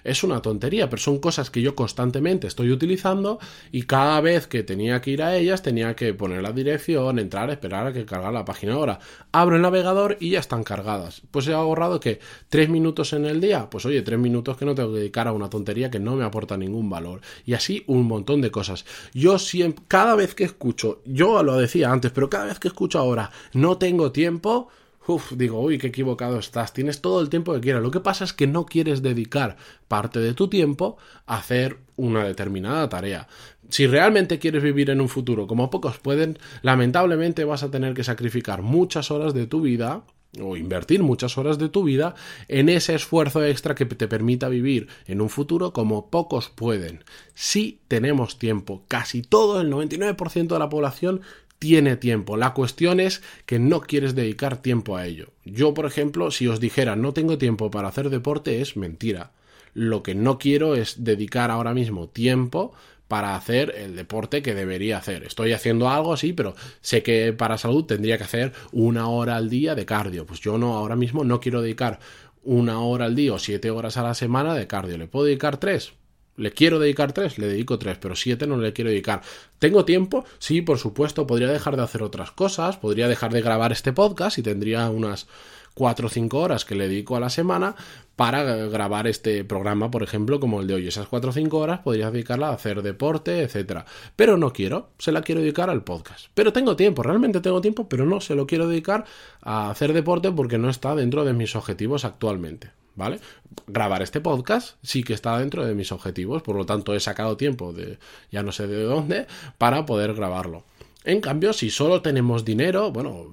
Es 0.04 0.22
una 0.24 0.42
tontería, 0.42 0.88
pero 0.88 1.00
son 1.00 1.18
cosas 1.18 1.50
que 1.50 1.62
yo 1.62 1.74
constantemente 1.74 2.46
estoy 2.46 2.70
utilizando 2.70 3.38
y 3.72 3.82
cada 3.82 4.20
vez 4.20 4.46
que 4.46 4.62
tenía 4.62 5.00
que 5.00 5.10
ir 5.10 5.22
a 5.22 5.36
ellas 5.36 5.62
tenía 5.62 5.94
que 5.96 6.14
poner 6.14 6.42
la 6.42 6.52
dirección, 6.52 7.18
entrar, 7.18 7.50
esperar 7.50 7.86
a 7.86 7.92
que 7.92 8.04
cargara 8.04 8.32
la 8.32 8.44
página 8.44 8.74
ahora. 8.74 8.98
Abro 9.32 9.56
el 9.56 9.62
navegador 9.62 10.16
y 10.20 10.30
ya 10.30 10.40
están 10.40 10.64
cargadas. 10.64 11.22
Pues 11.30 11.46
he 11.48 11.54
ahorrado 11.54 12.00
que 12.00 12.20
tres 12.48 12.68
minutos 12.68 13.12
en 13.12 13.24
el 13.24 13.40
día, 13.40 13.68
pues 13.70 13.84
oye, 13.86 14.02
tres 14.02 14.18
minutos 14.18 14.56
que 14.56 14.64
no 14.64 14.74
tengo 14.74 14.92
que 14.92 15.00
dedicar 15.00 15.28
a 15.28 15.32
una 15.32 15.50
tontería 15.50 15.90
que 15.90 16.00
no 16.00 16.16
me 16.16 16.24
aporta 16.24 16.56
ningún 16.56 16.88
valor. 16.90 17.20
Y 17.44 17.54
así 17.54 17.84
un 17.86 18.06
montón 18.06 18.40
de 18.40 18.50
cosas. 18.50 18.84
Yo 19.14 19.38
siempre, 19.38 19.84
cada 19.88 20.14
vez 20.14 20.34
que 20.34 20.44
escucho, 20.44 21.02
yo 21.04 21.42
lo 21.42 21.56
decía 21.56 21.90
antes, 21.90 22.10
pero 22.10 22.30
cada 22.30 22.46
vez 22.46 22.58
que 22.58 22.68
escucho 22.68 22.98
ahora, 22.98 23.30
no 23.52 23.78
tengo 23.78 24.12
tiempo, 24.12 24.68
Uf, 25.08 25.32
digo, 25.32 25.58
uy, 25.58 25.78
qué 25.78 25.86
equivocado 25.86 26.38
estás. 26.38 26.74
Tienes 26.74 27.00
todo 27.00 27.22
el 27.22 27.30
tiempo 27.30 27.54
que 27.54 27.60
quieras. 27.60 27.82
Lo 27.82 27.90
que 27.90 28.00
pasa 28.00 28.24
es 28.24 28.34
que 28.34 28.46
no 28.46 28.66
quieres 28.66 29.00
dedicar 29.00 29.56
parte 29.88 30.18
de 30.18 30.34
tu 30.34 30.48
tiempo 30.48 30.98
a 31.24 31.38
hacer 31.38 31.78
una 31.96 32.24
determinada 32.24 32.90
tarea. 32.90 33.26
Si 33.70 33.86
realmente 33.86 34.38
quieres 34.38 34.62
vivir 34.62 34.90
en 34.90 35.00
un 35.00 35.08
futuro 35.08 35.46
como 35.46 35.70
pocos 35.70 35.96
pueden, 35.96 36.38
lamentablemente 36.60 37.44
vas 37.44 37.62
a 37.62 37.70
tener 37.70 37.94
que 37.94 38.04
sacrificar 38.04 38.60
muchas 38.60 39.10
horas 39.10 39.32
de 39.32 39.46
tu 39.46 39.62
vida 39.62 40.02
o 40.38 40.58
invertir 40.58 41.02
muchas 41.02 41.38
horas 41.38 41.58
de 41.58 41.70
tu 41.70 41.84
vida 41.84 42.14
en 42.48 42.68
ese 42.68 42.94
esfuerzo 42.94 43.42
extra 43.42 43.74
que 43.74 43.86
te 43.86 44.08
permita 44.08 44.50
vivir 44.50 44.88
en 45.06 45.22
un 45.22 45.30
futuro 45.30 45.72
como 45.72 46.10
pocos 46.10 46.50
pueden. 46.50 47.02
Si 47.32 47.80
tenemos 47.88 48.38
tiempo, 48.38 48.84
casi 48.88 49.22
todo 49.22 49.62
el 49.62 49.72
99% 49.72 50.48
de 50.48 50.58
la 50.58 50.68
población 50.68 51.22
tiene 51.58 51.96
tiempo. 51.96 52.36
La 52.36 52.54
cuestión 52.54 53.00
es 53.00 53.22
que 53.46 53.58
no 53.58 53.80
quieres 53.80 54.14
dedicar 54.14 54.62
tiempo 54.62 54.96
a 54.96 55.06
ello. 55.06 55.32
Yo, 55.44 55.74
por 55.74 55.86
ejemplo, 55.86 56.30
si 56.30 56.46
os 56.46 56.60
dijera 56.60 56.96
no 56.96 57.12
tengo 57.12 57.38
tiempo 57.38 57.70
para 57.70 57.88
hacer 57.88 58.10
deporte, 58.10 58.60
es 58.60 58.76
mentira. 58.76 59.32
Lo 59.74 60.02
que 60.02 60.14
no 60.14 60.38
quiero 60.38 60.74
es 60.74 61.04
dedicar 61.04 61.50
ahora 61.50 61.74
mismo 61.74 62.08
tiempo 62.08 62.72
para 63.08 63.34
hacer 63.34 63.74
el 63.76 63.96
deporte 63.96 64.42
que 64.42 64.54
debería 64.54 64.98
hacer. 64.98 65.24
Estoy 65.24 65.52
haciendo 65.52 65.88
algo 65.88 66.12
así, 66.12 66.32
pero 66.32 66.54
sé 66.80 67.02
que 67.02 67.32
para 67.32 67.58
salud 67.58 67.84
tendría 67.84 68.18
que 68.18 68.24
hacer 68.24 68.52
una 68.70 69.08
hora 69.08 69.36
al 69.36 69.48
día 69.48 69.74
de 69.74 69.86
cardio. 69.86 70.26
Pues 70.26 70.40
yo 70.40 70.58
no, 70.58 70.74
ahora 70.76 70.94
mismo 70.94 71.24
no 71.24 71.40
quiero 71.40 71.62
dedicar 71.62 72.00
una 72.42 72.80
hora 72.80 73.06
al 73.06 73.16
día 73.16 73.32
o 73.32 73.38
siete 73.38 73.70
horas 73.70 73.96
a 73.96 74.02
la 74.02 74.14
semana 74.14 74.54
de 74.54 74.66
cardio. 74.66 74.98
¿Le 74.98 75.08
puedo 75.08 75.24
dedicar 75.24 75.56
tres? 75.56 75.92
¿Le 76.38 76.52
quiero 76.52 76.78
dedicar 76.78 77.12
tres? 77.12 77.36
Le 77.36 77.48
dedico 77.48 77.78
tres, 77.78 77.98
pero 78.00 78.14
siete 78.14 78.46
no 78.46 78.56
le 78.56 78.72
quiero 78.72 78.90
dedicar. 78.90 79.22
¿Tengo 79.58 79.84
tiempo? 79.84 80.24
Sí, 80.38 80.62
por 80.62 80.78
supuesto. 80.78 81.26
Podría 81.26 81.48
dejar 81.48 81.76
de 81.76 81.82
hacer 81.82 82.02
otras 82.02 82.30
cosas. 82.30 82.76
Podría 82.76 83.08
dejar 83.08 83.32
de 83.32 83.42
grabar 83.42 83.72
este 83.72 83.92
podcast 83.92 84.38
y 84.38 84.42
tendría 84.42 84.88
unas 84.88 85.26
4 85.74 86.06
o 86.06 86.10
5 86.10 86.38
horas 86.38 86.64
que 86.64 86.74
le 86.76 86.88
dedico 86.88 87.16
a 87.16 87.20
la 87.20 87.28
semana 87.28 87.74
para 88.16 88.42
grabar 88.66 89.06
este 89.06 89.44
programa, 89.44 89.90
por 89.90 90.02
ejemplo, 90.04 90.38
como 90.38 90.60
el 90.60 90.68
de 90.68 90.74
hoy. 90.74 90.88
Esas 90.88 91.08
4 91.08 91.30
o 91.30 91.32
5 91.32 91.58
horas 91.58 91.80
podría 91.80 92.10
dedicarla 92.10 92.48
a 92.48 92.54
hacer 92.54 92.82
deporte, 92.82 93.42
etcétera. 93.42 93.84
Pero 94.14 94.36
no 94.36 94.52
quiero, 94.52 94.90
se 94.98 95.10
la 95.10 95.22
quiero 95.22 95.40
dedicar 95.40 95.70
al 95.70 95.82
podcast. 95.82 96.26
Pero 96.34 96.52
tengo 96.52 96.76
tiempo, 96.76 97.02
realmente 97.02 97.40
tengo 97.40 97.60
tiempo, 97.60 97.88
pero 97.88 98.06
no 98.06 98.20
se 98.20 98.34
lo 98.34 98.46
quiero 98.46 98.68
dedicar 98.68 99.04
a 99.40 99.70
hacer 99.70 99.92
deporte 99.92 100.30
porque 100.30 100.58
no 100.58 100.70
está 100.70 100.94
dentro 100.94 101.24
de 101.24 101.32
mis 101.32 101.56
objetivos 101.56 102.04
actualmente. 102.04 102.70
¿Vale? 102.98 103.20
Grabar 103.68 104.02
este 104.02 104.20
podcast 104.20 104.76
sí 104.82 105.04
que 105.04 105.14
está 105.14 105.38
dentro 105.38 105.64
de 105.64 105.72
mis 105.72 105.92
objetivos, 105.92 106.42
por 106.42 106.56
lo 106.56 106.66
tanto 106.66 106.96
he 106.96 107.00
sacado 107.00 107.36
tiempo 107.36 107.72
de 107.72 107.98
ya 108.32 108.42
no 108.42 108.50
sé 108.50 108.66
de 108.66 108.82
dónde 108.82 109.28
para 109.56 109.86
poder 109.86 110.14
grabarlo. 110.14 110.64
En 111.04 111.20
cambio, 111.20 111.52
si 111.52 111.70
solo 111.70 112.02
tenemos 112.02 112.44
dinero, 112.44 112.90
bueno, 112.90 113.30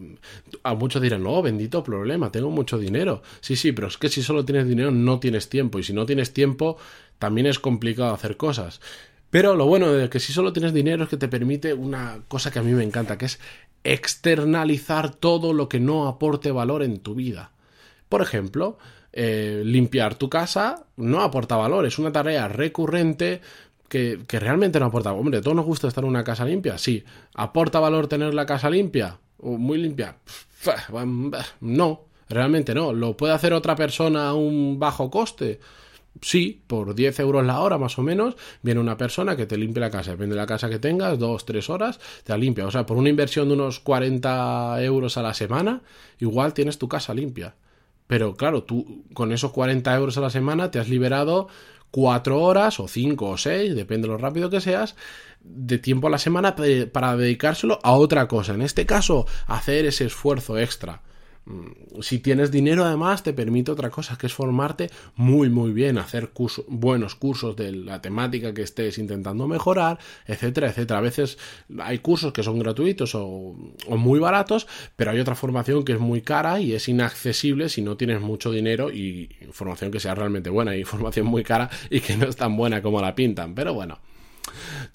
a 0.62 0.76
muchos 0.76 1.02
dirán, 1.02 1.24
no, 1.24 1.42
bendito 1.42 1.84
problema, 1.84 2.32
tengo 2.32 2.52
mucho 2.52 2.78
dinero. 2.78 3.24
Sí, 3.42 3.56
sí, 3.56 3.72
pero 3.72 3.88
es 3.88 3.98
que 3.98 4.08
si 4.08 4.22
solo 4.22 4.46
tienes 4.46 4.68
dinero 4.68 4.92
no 4.92 5.20
tienes 5.20 5.50
tiempo 5.50 5.80
y 5.80 5.84
si 5.84 5.94
no 5.94 6.06
tienes 6.06 6.32
tiempo 6.32 6.78
también 7.18 7.48
es 7.48 7.58
complicado 7.58 8.14
hacer 8.14 8.38
cosas. 8.38 8.82
Pero 9.32 9.56
lo 9.56 9.66
bueno 9.66 9.92
de 9.92 10.12
que 10.12 10.20
si 10.20 10.32
solo 10.32 10.54
tienes 10.54 10.74
dinero 10.76 11.06
es 11.06 11.10
que 11.10 11.18
te 11.18 11.28
permite 11.28 11.74
una 11.74 12.20
cosa 12.28 12.52
que 12.52 12.60
a 12.60 12.64
mí 12.64 12.72
me 12.72 12.84
encanta, 12.84 13.18
que 13.18 13.26
es 13.26 13.40
externalizar 13.84 15.16
todo 15.16 15.54
lo 15.54 15.68
que 15.70 15.80
no 15.80 16.08
aporte 16.08 16.52
valor 16.52 16.84
en 16.84 17.00
tu 17.00 17.16
vida. 17.16 17.52
Por 18.10 18.22
ejemplo, 18.22 18.78
eh, 19.18 19.62
limpiar 19.64 20.16
tu 20.16 20.30
casa 20.30 20.84
no 20.98 21.22
aporta 21.22 21.56
valor, 21.56 21.86
es 21.86 21.98
una 21.98 22.12
tarea 22.12 22.50
recurrente 22.50 23.40
que, 23.88 24.20
realmente 24.28 24.78
no 24.78 24.88
aporta. 24.88 25.14
Hombre, 25.14 25.42
¿todos 25.42 25.56
nos 25.56 25.66
gusta 25.66 25.88
estar 25.88 26.04
en 26.04 26.10
una 26.10 26.26
casa 26.26 26.44
limpia? 26.44 26.78
Sí. 26.78 27.06
¿Aporta 27.34 27.80
valor 27.80 28.08
tener 28.08 28.34
la 28.34 28.46
casa 28.46 28.70
limpia? 28.70 29.20
¿O 29.38 29.58
muy 29.58 29.78
limpia? 29.78 30.18
No, 31.62 32.06
realmente 32.28 32.74
no. 32.76 32.92
¿Lo 32.92 33.16
puede 33.16 33.34
hacer 33.34 33.54
otra 33.54 33.76
persona 33.76 34.30
a 34.30 34.34
un 34.34 34.80
bajo 34.80 35.10
coste? 35.10 35.60
Sí, 36.22 36.62
por 36.68 36.96
10 36.96 37.20
euros 37.20 37.46
la 37.46 37.60
hora 37.60 37.78
más 37.78 37.98
o 38.00 38.02
menos, 38.02 38.36
viene 38.62 38.80
una 38.82 38.98
persona 38.98 39.38
que 39.38 39.46
te 39.46 39.58
limpia 39.58 39.82
la 39.82 39.92
casa. 39.92 40.12
Depende 40.12 40.36
de 40.36 40.42
la 40.42 40.48
casa 40.48 40.70
que 40.70 40.80
tengas, 40.80 41.20
dos, 41.20 41.46
tres 41.46 41.70
horas, 41.70 42.00
te 42.24 42.34
la 42.34 42.38
limpia. 42.38 42.66
O 42.66 42.72
sea, 42.72 42.86
por 42.86 42.98
una 42.98 43.10
inversión 43.10 43.48
de 43.48 43.54
unos 43.54 43.80
40 43.80 44.82
euros 44.82 45.18
a 45.18 45.22
la 45.22 45.34
semana, 45.34 45.84
igual 46.20 46.54
tienes 46.54 46.78
tu 46.78 46.90
casa 46.90 47.14
limpia. 47.14 47.56
Pero 48.08 48.36
claro, 48.36 48.64
tú 48.64 49.04
con 49.14 49.32
esos 49.32 49.52
40 49.52 49.96
euros 49.96 50.18
a 50.18 50.22
la 50.22 50.30
semana 50.30 50.72
te 50.72 50.80
has 50.80 50.90
liberado 50.90 51.48
cuatro 51.92 52.42
horas 52.42 52.80
o 52.80 52.88
cinco 52.88 53.30
o 53.30 53.38
seis, 53.38 53.74
depende 53.74 54.08
de 54.08 54.14
lo 54.14 54.18
rápido 54.18 54.50
que 54.50 54.62
seas, 54.62 54.96
de 55.42 55.80
tiempo 55.80 56.08
a 56.08 56.10
la 56.10 56.18
semana 56.18 56.56
para 56.92 57.16
dedicárselo 57.16 57.80
a 57.84 57.94
otra 57.94 58.28
cosa. 58.28 58.54
En 58.54 58.62
este 58.62 58.86
caso, 58.86 59.26
hacer 59.48 59.86
ese 59.86 60.06
esfuerzo 60.06 60.58
extra. 60.58 61.02
Mm, 61.48 62.02
si 62.02 62.18
tienes 62.20 62.50
dinero 62.50 62.86
además 62.86 63.22
te 63.22 63.32
permite 63.32 63.72
otra 63.72 63.92
cosa 63.92 64.18
que 64.18 64.26
es 64.26 64.34
formarte 64.34 64.90
muy 65.16 65.48
muy 65.48 65.74
bien 65.74 66.00
hacer 66.00 66.32
buenos 66.68 67.14
cursos 67.14 67.56
de 67.56 67.72
la 67.72 68.02
temática 68.02 68.52
que 68.52 68.64
estés 68.64 68.98
intentando 68.98 69.48
mejorar 69.48 70.00
etcétera 70.26 70.70
etcétera. 70.70 70.98
A 70.98 71.04
veces 71.04 71.38
hay 71.80 72.00
cursos 72.00 72.34
que 72.34 72.42
son 72.42 72.58
gratuitos 72.58 73.14
o, 73.14 73.56
muy 73.90 74.20
baratos 74.20 74.66
pero 74.96 75.12
hay 75.12 75.20
otra 75.20 75.36
formación 75.36 75.86
que 75.86 75.94
es 75.94 76.00
muy 76.00 76.22
cara 76.22 76.60
y 76.60 76.74
es 76.74 76.90
inaccesible 76.90 77.70
si 77.70 77.84
no 77.84 77.96
tienes 77.96 78.22
mucho 78.22 78.52
dinero 78.52 78.92
y 78.92 79.30
formación 79.52 79.92
que 79.92 80.00
sea 80.00 80.16
realmente 80.16 80.50
buena 80.50 80.76
y 80.76 80.84
formación 80.84 81.28
muy 81.28 81.44
cara 81.44 81.70
y 81.92 82.00
que 82.00 82.18
no 82.18 82.26
es 82.26 82.36
tan 82.36 82.58
buena 82.58 82.82
como 82.82 83.02
la 83.02 83.14
pintan. 83.14 83.54
Pero 83.54 83.76
bueno 83.76 84.00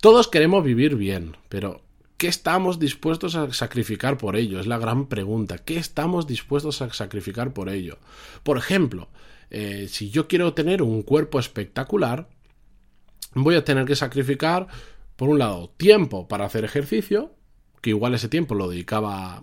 todos 0.01 0.27
queremos 0.27 0.65
vivir 0.65 0.97
bien 0.97 1.37
pero 1.49 1.81
¿Qué 2.21 2.29
estamos 2.29 2.79
dispuestos 2.79 3.35
a 3.35 3.51
sacrificar 3.51 4.19
por 4.19 4.37
ello? 4.37 4.61
Es 4.61 4.67
la 4.67 4.77
gran 4.77 5.07
pregunta. 5.07 5.57
¿Qué 5.57 5.79
estamos 5.79 6.27
dispuestos 6.27 6.83
a 6.83 6.93
sacrificar 6.93 7.55
por 7.55 7.71
ello? 7.71 7.97
Por 8.43 8.59
ejemplo, 8.59 9.09
eh, 9.49 9.87
si 9.89 10.11
yo 10.11 10.29
quiero 10.29 10.53
tener 10.53 10.83
un 10.83 11.01
cuerpo 11.03 11.39
espectacular, 11.39 12.29
voy 13.33 13.55
a 13.55 13.65
tener 13.65 13.87
que 13.87 13.97
sacrificar, 13.97 14.67
por 15.17 15.31
un 15.31 15.39
lado, 15.39 15.71
tiempo 15.79 16.29
para 16.29 16.45
hacer 16.45 16.63
ejercicio, 16.63 17.35
que 17.81 17.91
igual 17.91 18.15
ese 18.15 18.29
tiempo 18.29 18.55
lo 18.55 18.69
dedicaba 18.69 19.37
a 19.37 19.43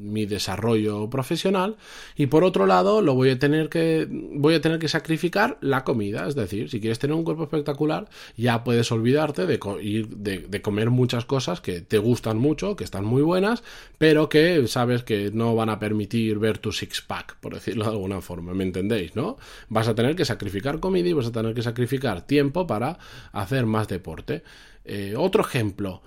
mi 0.00 0.26
desarrollo 0.26 1.08
profesional 1.10 1.76
y 2.16 2.26
por 2.26 2.44
otro 2.44 2.66
lado 2.66 3.02
lo 3.02 3.14
voy 3.14 3.30
a 3.30 3.38
tener 3.38 3.68
que 3.68 4.08
voy 4.10 4.54
a 4.54 4.60
tener 4.60 4.78
que 4.78 4.88
sacrificar 4.88 5.58
la 5.60 5.84
comida. 5.84 6.26
Es 6.26 6.34
decir 6.34 6.70
si 6.70 6.80
quieres 6.80 6.98
tener 6.98 7.16
un 7.16 7.24
cuerpo 7.24 7.44
espectacular 7.44 8.08
ya 8.36 8.64
puedes 8.64 8.90
olvidarte 8.92 9.46
de, 9.46 9.58
de, 9.58 10.62
comer 10.62 10.90
muchas 10.90 11.24
cosas 11.24 11.60
que 11.60 11.80
te 11.80 11.98
gustan 11.98 12.38
mucho 12.38 12.76
que 12.76 12.84
están 12.84 13.04
muy 13.04 13.22
buenas 13.22 13.62
pero 13.98 14.28
que 14.28 14.66
sabes 14.66 15.02
que 15.02 15.30
no 15.32 15.54
van 15.54 15.68
a 15.68 15.78
permitir 15.78 16.38
ver 16.38 16.58
tu 16.58 16.72
six 16.72 17.02
pack 17.02 17.36
por 17.40 17.54
decirlo 17.54 17.84
de 17.84 17.90
alguna 17.90 18.20
forma. 18.20 18.54
Me 18.54 18.64
entendéis 18.64 19.16
no 19.16 19.36
vas 19.68 19.88
a 19.88 19.94
tener 19.94 20.16
que 20.16 20.24
sacrificar 20.24 20.80
comida 20.80 21.08
y 21.08 21.12
vas 21.12 21.26
a 21.26 21.32
tener 21.32 21.54
que 21.54 21.62
sacrificar 21.62 22.26
tiempo 22.26 22.66
para 22.66 22.98
hacer 23.32 23.66
más 23.66 23.88
deporte. 23.88 24.42
Eh, 24.84 25.14
otro 25.16 25.42
ejemplo 25.42 26.02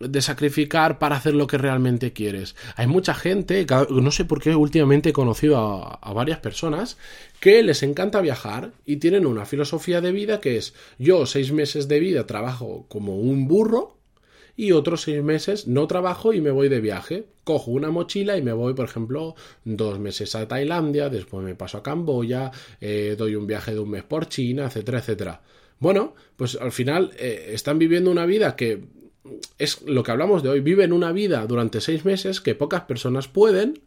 de 0.00 0.22
sacrificar 0.22 0.98
para 0.98 1.16
hacer 1.16 1.34
lo 1.34 1.46
que 1.46 1.58
realmente 1.58 2.12
quieres. 2.12 2.56
Hay 2.76 2.86
mucha 2.86 3.14
gente, 3.14 3.66
no 3.90 4.10
sé 4.10 4.24
por 4.24 4.40
qué 4.40 4.56
últimamente 4.56 5.10
he 5.10 5.12
conocido 5.12 5.58
a, 5.58 6.12
varias 6.12 6.38
personas 6.38 6.96
que 7.38 7.62
les 7.62 7.82
encanta 7.82 8.20
viajar 8.20 8.72
y 8.84 8.96
tienen 8.96 9.26
una 9.26 9.46
filosofía 9.46 10.00
de 10.00 10.12
vida 10.12 10.40
que 10.40 10.56
es 10.56 10.74
yo 10.98 11.26
seis 11.26 11.52
meses 11.52 11.86
de 11.86 12.00
vida 12.00 12.26
trabajo 12.26 12.86
como 12.88 13.18
un 13.18 13.46
burro 13.46 13.96
y 14.56 14.72
otros 14.72 15.02
seis 15.02 15.22
meses 15.22 15.68
no 15.68 15.86
trabajo 15.86 16.32
y 16.32 16.40
me 16.40 16.50
voy 16.50 16.68
de 16.68 16.80
viaje. 16.80 17.26
Cojo 17.44 17.70
una 17.70 17.90
mochila 17.90 18.36
y 18.36 18.42
me 18.42 18.52
voy, 18.52 18.74
por 18.74 18.86
ejemplo, 18.86 19.34
dos 19.64 19.98
meses 19.98 20.34
a 20.34 20.48
Tailandia, 20.48 21.08
después 21.08 21.44
me 21.44 21.54
paso 21.54 21.78
a 21.78 21.82
Camboya, 21.82 22.50
eh, 22.80 23.14
doy 23.16 23.36
un 23.36 23.46
viaje 23.46 23.72
de 23.72 23.80
un 23.80 23.90
mes 23.90 24.02
por 24.02 24.28
China, 24.28 24.66
etcétera, 24.66 24.98
etcétera. 24.98 25.40
Bueno, 25.78 26.14
pues 26.36 26.56
al 26.56 26.72
final 26.72 27.12
eh, 27.18 27.52
están 27.54 27.78
viviendo 27.78 28.10
una 28.10 28.26
vida 28.26 28.54
que 28.54 28.84
es 29.58 29.82
lo 29.82 30.02
que 30.02 30.10
hablamos 30.10 30.42
de 30.42 30.48
hoy, 30.48 30.60
viven 30.60 30.92
una 30.92 31.12
vida 31.12 31.46
durante 31.46 31.80
seis 31.80 32.04
meses 32.04 32.40
que 32.40 32.54
pocas 32.54 32.82
personas 32.82 33.28
pueden, 33.28 33.80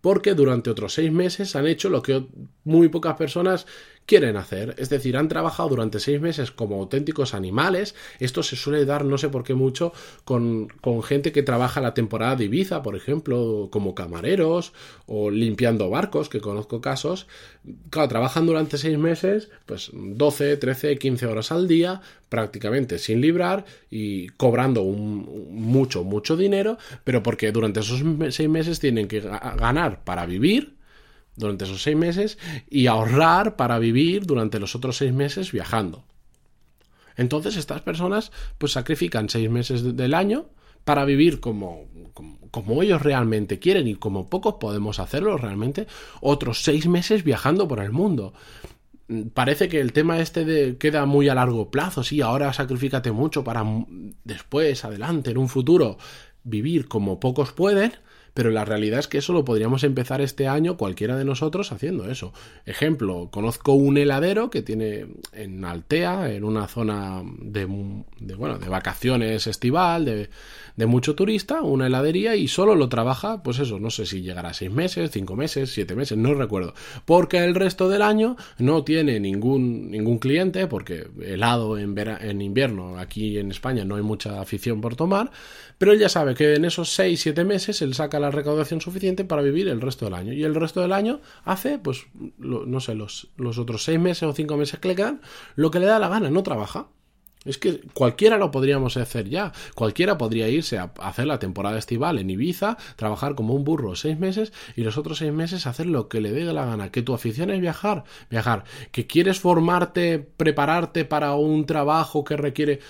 porque 0.00 0.34
durante 0.34 0.70
otros 0.70 0.94
seis 0.94 1.12
meses 1.12 1.56
han 1.56 1.66
hecho 1.66 1.90
lo 1.90 2.02
que 2.02 2.26
muy 2.64 2.88
pocas 2.88 3.16
personas 3.16 3.66
quieren 4.08 4.38
hacer. 4.38 4.74
Es 4.78 4.88
decir, 4.88 5.18
han 5.18 5.28
trabajado 5.28 5.68
durante 5.68 6.00
seis 6.00 6.18
meses 6.18 6.50
como 6.50 6.76
auténticos 6.76 7.34
animales. 7.34 7.94
Esto 8.20 8.42
se 8.42 8.56
suele 8.56 8.86
dar, 8.86 9.04
no 9.04 9.18
sé 9.18 9.28
por 9.28 9.44
qué 9.44 9.52
mucho, 9.52 9.92
con, 10.24 10.68
con 10.80 11.02
gente 11.02 11.30
que 11.30 11.42
trabaja 11.42 11.82
la 11.82 11.92
temporada 11.92 12.34
de 12.34 12.46
Ibiza, 12.46 12.82
por 12.82 12.96
ejemplo, 12.96 13.68
como 13.70 13.94
camareros 13.94 14.72
o 15.04 15.30
limpiando 15.30 15.90
barcos, 15.90 16.30
que 16.30 16.40
conozco 16.40 16.80
casos. 16.80 17.26
Claro, 17.90 18.08
trabajan 18.08 18.46
durante 18.46 18.78
seis 18.78 18.96
meses, 18.96 19.50
pues 19.66 19.90
12, 19.92 20.56
13, 20.56 20.96
15 20.96 21.26
horas 21.26 21.52
al 21.52 21.68
día, 21.68 22.00
prácticamente 22.30 22.98
sin 22.98 23.20
librar 23.20 23.66
y 23.90 24.28
cobrando 24.28 24.84
un, 24.84 25.50
mucho, 25.50 26.02
mucho 26.02 26.34
dinero, 26.34 26.78
pero 27.04 27.22
porque 27.22 27.52
durante 27.52 27.80
esos 27.80 28.02
seis 28.30 28.48
meses 28.48 28.80
tienen 28.80 29.06
que 29.06 29.20
ganar 29.20 30.02
para 30.02 30.24
vivir 30.24 30.77
durante 31.38 31.64
esos 31.64 31.82
seis 31.82 31.96
meses 31.96 32.38
y 32.68 32.86
ahorrar 32.88 33.56
para 33.56 33.78
vivir 33.78 34.26
durante 34.26 34.58
los 34.58 34.74
otros 34.74 34.98
seis 34.98 35.12
meses 35.12 35.52
viajando. 35.52 36.04
Entonces 37.16 37.56
estas 37.56 37.80
personas 37.80 38.30
pues 38.58 38.72
sacrifican 38.72 39.28
seis 39.28 39.48
meses 39.48 39.96
del 39.96 40.14
año 40.14 40.46
para 40.84 41.04
vivir 41.04 41.40
como, 41.40 41.84
como, 42.50 42.82
ellos 42.82 43.02
realmente 43.02 43.58
quieren 43.58 43.88
y 43.88 43.94
como 43.94 44.28
pocos 44.30 44.54
podemos 44.54 44.98
hacerlo 45.00 45.36
realmente, 45.36 45.86
otros 46.20 46.62
seis 46.62 46.86
meses 46.86 47.24
viajando 47.24 47.68
por 47.68 47.80
el 47.80 47.92
mundo. 47.92 48.32
Parece 49.34 49.68
que 49.68 49.80
el 49.80 49.92
tema 49.92 50.20
este 50.20 50.44
de, 50.44 50.76
queda 50.76 51.06
muy 51.06 51.28
a 51.28 51.34
largo 51.34 51.70
plazo, 51.70 52.04
sí, 52.04 52.20
ahora 52.20 52.52
sacrificate 52.52 53.10
mucho 53.10 53.42
para 53.42 53.64
después, 54.24 54.84
adelante, 54.84 55.30
en 55.30 55.38
un 55.38 55.48
futuro, 55.48 55.98
vivir 56.44 56.88
como 56.88 57.20
pocos 57.20 57.52
pueden, 57.52 57.92
Pero 58.38 58.52
la 58.52 58.64
realidad 58.64 59.00
es 59.00 59.08
que 59.08 59.18
eso 59.18 59.32
lo 59.32 59.44
podríamos 59.44 59.82
empezar 59.82 60.20
este 60.20 60.46
año 60.46 60.76
cualquiera 60.76 61.16
de 61.16 61.24
nosotros 61.24 61.72
haciendo 61.72 62.08
eso. 62.08 62.32
Ejemplo, 62.66 63.30
conozco 63.32 63.72
un 63.72 63.98
heladero 63.98 64.48
que 64.48 64.62
tiene 64.62 65.08
en 65.32 65.64
Altea, 65.64 66.30
en 66.32 66.44
una 66.44 66.68
zona 66.68 67.24
de, 67.40 67.64
bueno, 67.64 68.60
de 68.60 68.68
vacaciones 68.68 69.48
estival, 69.48 70.04
de, 70.04 70.86
mucho 70.86 71.16
turista, 71.16 71.62
una 71.62 71.88
heladería 71.88 72.36
y 72.36 72.46
solo 72.46 72.76
lo 72.76 72.88
trabaja, 72.88 73.42
pues 73.42 73.58
eso, 73.58 73.80
no 73.80 73.90
sé 73.90 74.06
si 74.06 74.22
llegará 74.22 74.50
a 74.50 74.54
seis 74.54 74.70
meses, 74.70 75.10
cinco 75.10 75.34
meses, 75.34 75.72
siete 75.72 75.96
meses, 75.96 76.16
no 76.16 76.32
recuerdo. 76.34 76.74
Porque 77.06 77.38
el 77.38 77.56
resto 77.56 77.88
del 77.88 78.02
año 78.02 78.36
no 78.58 78.84
tiene 78.84 79.18
ningún, 79.18 79.90
ningún 79.90 80.18
cliente, 80.18 80.68
porque 80.68 81.08
helado 81.20 81.76
en, 81.76 81.98
en 81.98 82.40
invierno 82.40 83.00
aquí 83.00 83.36
en 83.36 83.50
España 83.50 83.84
no 83.84 83.96
hay 83.96 84.02
mucha 84.02 84.40
afición 84.40 84.80
por 84.80 84.94
tomar, 84.94 85.32
pero 85.78 85.92
él 85.92 85.98
ya 85.98 86.08
sabe 86.08 86.36
que 86.36 86.54
en 86.54 86.64
esos 86.64 86.92
seis, 86.92 87.20
siete 87.20 87.44
meses 87.44 87.82
él 87.82 87.94
saca 87.94 88.20
la 88.20 88.27
recaudación 88.30 88.80
suficiente 88.80 89.24
para 89.24 89.42
vivir 89.42 89.68
el 89.68 89.80
resto 89.80 90.04
del 90.04 90.14
año. 90.14 90.32
Y 90.32 90.44
el 90.44 90.54
resto 90.54 90.80
del 90.80 90.92
año 90.92 91.20
hace, 91.44 91.78
pues, 91.78 92.06
no 92.38 92.80
sé, 92.80 92.94
los, 92.94 93.28
los 93.36 93.58
otros 93.58 93.84
seis 93.84 93.98
meses 93.98 94.24
o 94.24 94.32
cinco 94.32 94.56
meses 94.56 94.80
que 94.80 94.88
le 94.88 94.96
quedan, 94.96 95.20
lo 95.56 95.70
que 95.70 95.80
le 95.80 95.86
da 95.86 95.98
la 95.98 96.08
gana, 96.08 96.30
no 96.30 96.42
trabaja. 96.42 96.88
Es 97.44 97.56
que 97.56 97.80
cualquiera 97.94 98.36
lo 98.36 98.50
podríamos 98.50 98.96
hacer 98.96 99.28
ya. 99.28 99.52
Cualquiera 99.74 100.18
podría 100.18 100.48
irse 100.48 100.76
a 100.76 100.92
hacer 100.98 101.26
la 101.26 101.38
temporada 101.38 101.78
estival 101.78 102.18
en 102.18 102.30
Ibiza, 102.30 102.76
trabajar 102.96 103.34
como 103.34 103.54
un 103.54 103.64
burro 103.64 103.94
seis 103.94 104.18
meses 104.18 104.52
y 104.76 104.82
los 104.82 104.98
otros 104.98 105.18
seis 105.18 105.32
meses 105.32 105.66
hacer 105.66 105.86
lo 105.86 106.08
que 106.08 106.20
le 106.20 106.32
dé 106.32 106.44
la 106.52 106.66
gana. 106.66 106.90
Que 106.90 107.02
tu 107.02 107.14
afición 107.14 107.50
es 107.50 107.60
viajar, 107.60 108.04
viajar. 108.28 108.64
Que 108.90 109.06
quieres 109.06 109.40
formarte, 109.40 110.18
prepararte 110.18 111.04
para 111.04 111.34
un 111.36 111.64
trabajo 111.64 112.24
que 112.24 112.36
requiere 112.36 112.80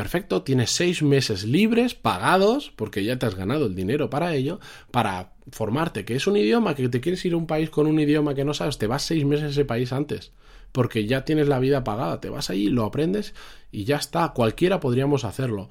perfecto, 0.00 0.40
tienes 0.40 0.70
seis 0.70 1.02
meses 1.02 1.44
libres, 1.44 1.94
pagados, 1.94 2.72
porque 2.74 3.04
ya 3.04 3.18
te 3.18 3.26
has 3.26 3.34
ganado 3.34 3.66
el 3.66 3.74
dinero 3.74 4.08
para 4.08 4.34
ello, 4.34 4.58
para 4.90 5.34
formarte, 5.52 6.06
que 6.06 6.16
es 6.16 6.26
un 6.26 6.38
idioma, 6.38 6.74
que 6.74 6.88
te 6.88 7.02
quieres 7.02 7.22
ir 7.26 7.34
a 7.34 7.36
un 7.36 7.46
país 7.46 7.68
con 7.68 7.86
un 7.86 8.00
idioma 8.00 8.34
que 8.34 8.46
no 8.46 8.54
sabes, 8.54 8.78
te 8.78 8.86
vas 8.86 9.02
seis 9.02 9.26
meses 9.26 9.44
a 9.44 9.48
ese 9.50 9.66
país 9.66 9.92
antes, 9.92 10.32
porque 10.72 11.06
ya 11.06 11.26
tienes 11.26 11.48
la 11.48 11.58
vida 11.58 11.84
pagada, 11.84 12.18
te 12.18 12.30
vas 12.30 12.48
allí, 12.48 12.70
lo 12.70 12.86
aprendes 12.86 13.34
y 13.72 13.84
ya 13.84 13.96
está, 13.96 14.30
cualquiera 14.30 14.80
podríamos 14.80 15.26
hacerlo. 15.26 15.68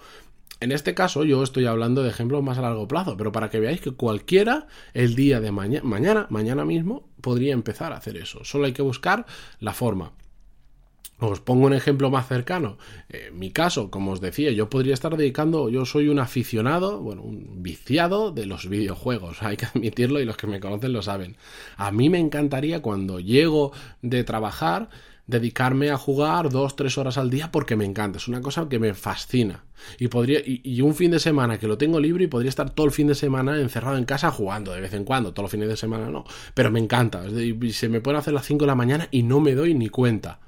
En 0.59 0.71
este 0.71 0.93
caso 0.93 1.23
yo 1.23 1.41
estoy 1.41 1.65
hablando 1.65 2.03
de 2.03 2.11
ejemplos 2.11 2.43
más 2.43 2.59
a 2.59 2.61
largo 2.61 2.87
plazo, 2.87 3.17
pero 3.17 3.31
para 3.31 3.49
que 3.49 3.59
veáis 3.59 3.81
que 3.81 3.93
cualquiera 3.93 4.67
el 4.93 5.15
día 5.15 5.39
de 5.39 5.51
mañana, 5.51 6.27
mañana 6.29 6.65
mismo, 6.65 7.09
podría 7.19 7.53
empezar 7.53 7.93
a 7.93 7.97
hacer 7.97 8.15
eso. 8.15 8.43
Solo 8.43 8.65
hay 8.65 8.73
que 8.73 8.83
buscar 8.83 9.25
la 9.59 9.73
forma. 9.73 10.11
Os 11.19 11.41
pongo 11.41 11.65
un 11.65 11.73
ejemplo 11.73 12.09
más 12.09 12.27
cercano. 12.27 12.77
En 13.09 13.37
mi 13.37 13.51
caso, 13.51 13.91
como 13.91 14.11
os 14.11 14.21
decía, 14.21 14.51
yo 14.51 14.69
podría 14.69 14.93
estar 14.93 15.17
dedicando, 15.17 15.69
yo 15.69 15.85
soy 15.85 16.07
un 16.07 16.19
aficionado, 16.19 16.99
bueno, 16.99 17.23
un 17.23 17.61
viciado 17.61 18.31
de 18.31 18.45
los 18.45 18.69
videojuegos, 18.69 19.43
hay 19.43 19.57
que 19.57 19.65
admitirlo 19.65 20.21
y 20.21 20.25
los 20.25 20.37
que 20.37 20.47
me 20.47 20.61
conocen 20.61 20.93
lo 20.93 21.01
saben. 21.01 21.35
A 21.75 21.91
mí 21.91 22.09
me 22.09 22.19
encantaría 22.19 22.81
cuando 22.81 23.19
llego 23.19 23.73
de 24.01 24.23
trabajar 24.23 24.89
dedicarme 25.27 25.91
a 25.91 25.97
jugar 25.97 26.49
dos, 26.49 26.75
tres 26.75 26.97
horas 26.97 27.19
al 27.19 27.29
día 27.29 27.51
porque 27.51 27.75
me 27.75 27.85
encanta, 27.85 28.17
es 28.17 28.27
una 28.27 28.41
cosa 28.41 28.67
que 28.67 28.79
me 28.79 28.95
fascina. 28.95 29.63
Y 29.99 30.07
podría, 30.07 30.39
y, 30.43 30.81
un 30.81 30.95
fin 30.95 31.11
de 31.11 31.19
semana 31.19 31.59
que 31.59 31.67
lo 31.67 31.77
tengo 31.77 31.99
libre 31.99 32.23
y 32.23 32.27
podría 32.27 32.49
estar 32.49 32.71
todo 32.71 32.87
el 32.87 32.91
fin 32.91 33.07
de 33.07 33.15
semana 33.15 33.59
encerrado 33.59 33.97
en 33.97 34.05
casa 34.05 34.31
jugando 34.31 34.73
de 34.73 34.81
vez 34.81 34.93
en 34.93 35.03
cuando, 35.03 35.31
todos 35.31 35.43
los 35.43 35.51
fines 35.51 35.69
de 35.69 35.77
semana 35.77 36.09
no, 36.09 36.23
pero 36.55 36.71
me 36.71 36.79
encanta. 36.79 37.23
Se 37.71 37.89
me 37.89 38.01
pueden 38.01 38.19
hacer 38.19 38.33
las 38.33 38.45
5 38.45 38.63
de 38.63 38.67
la 38.67 38.75
mañana 38.75 39.07
y 39.11 39.21
no 39.21 39.39
me 39.39 39.53
doy 39.53 39.75
ni 39.75 39.89
cuenta 39.89 40.39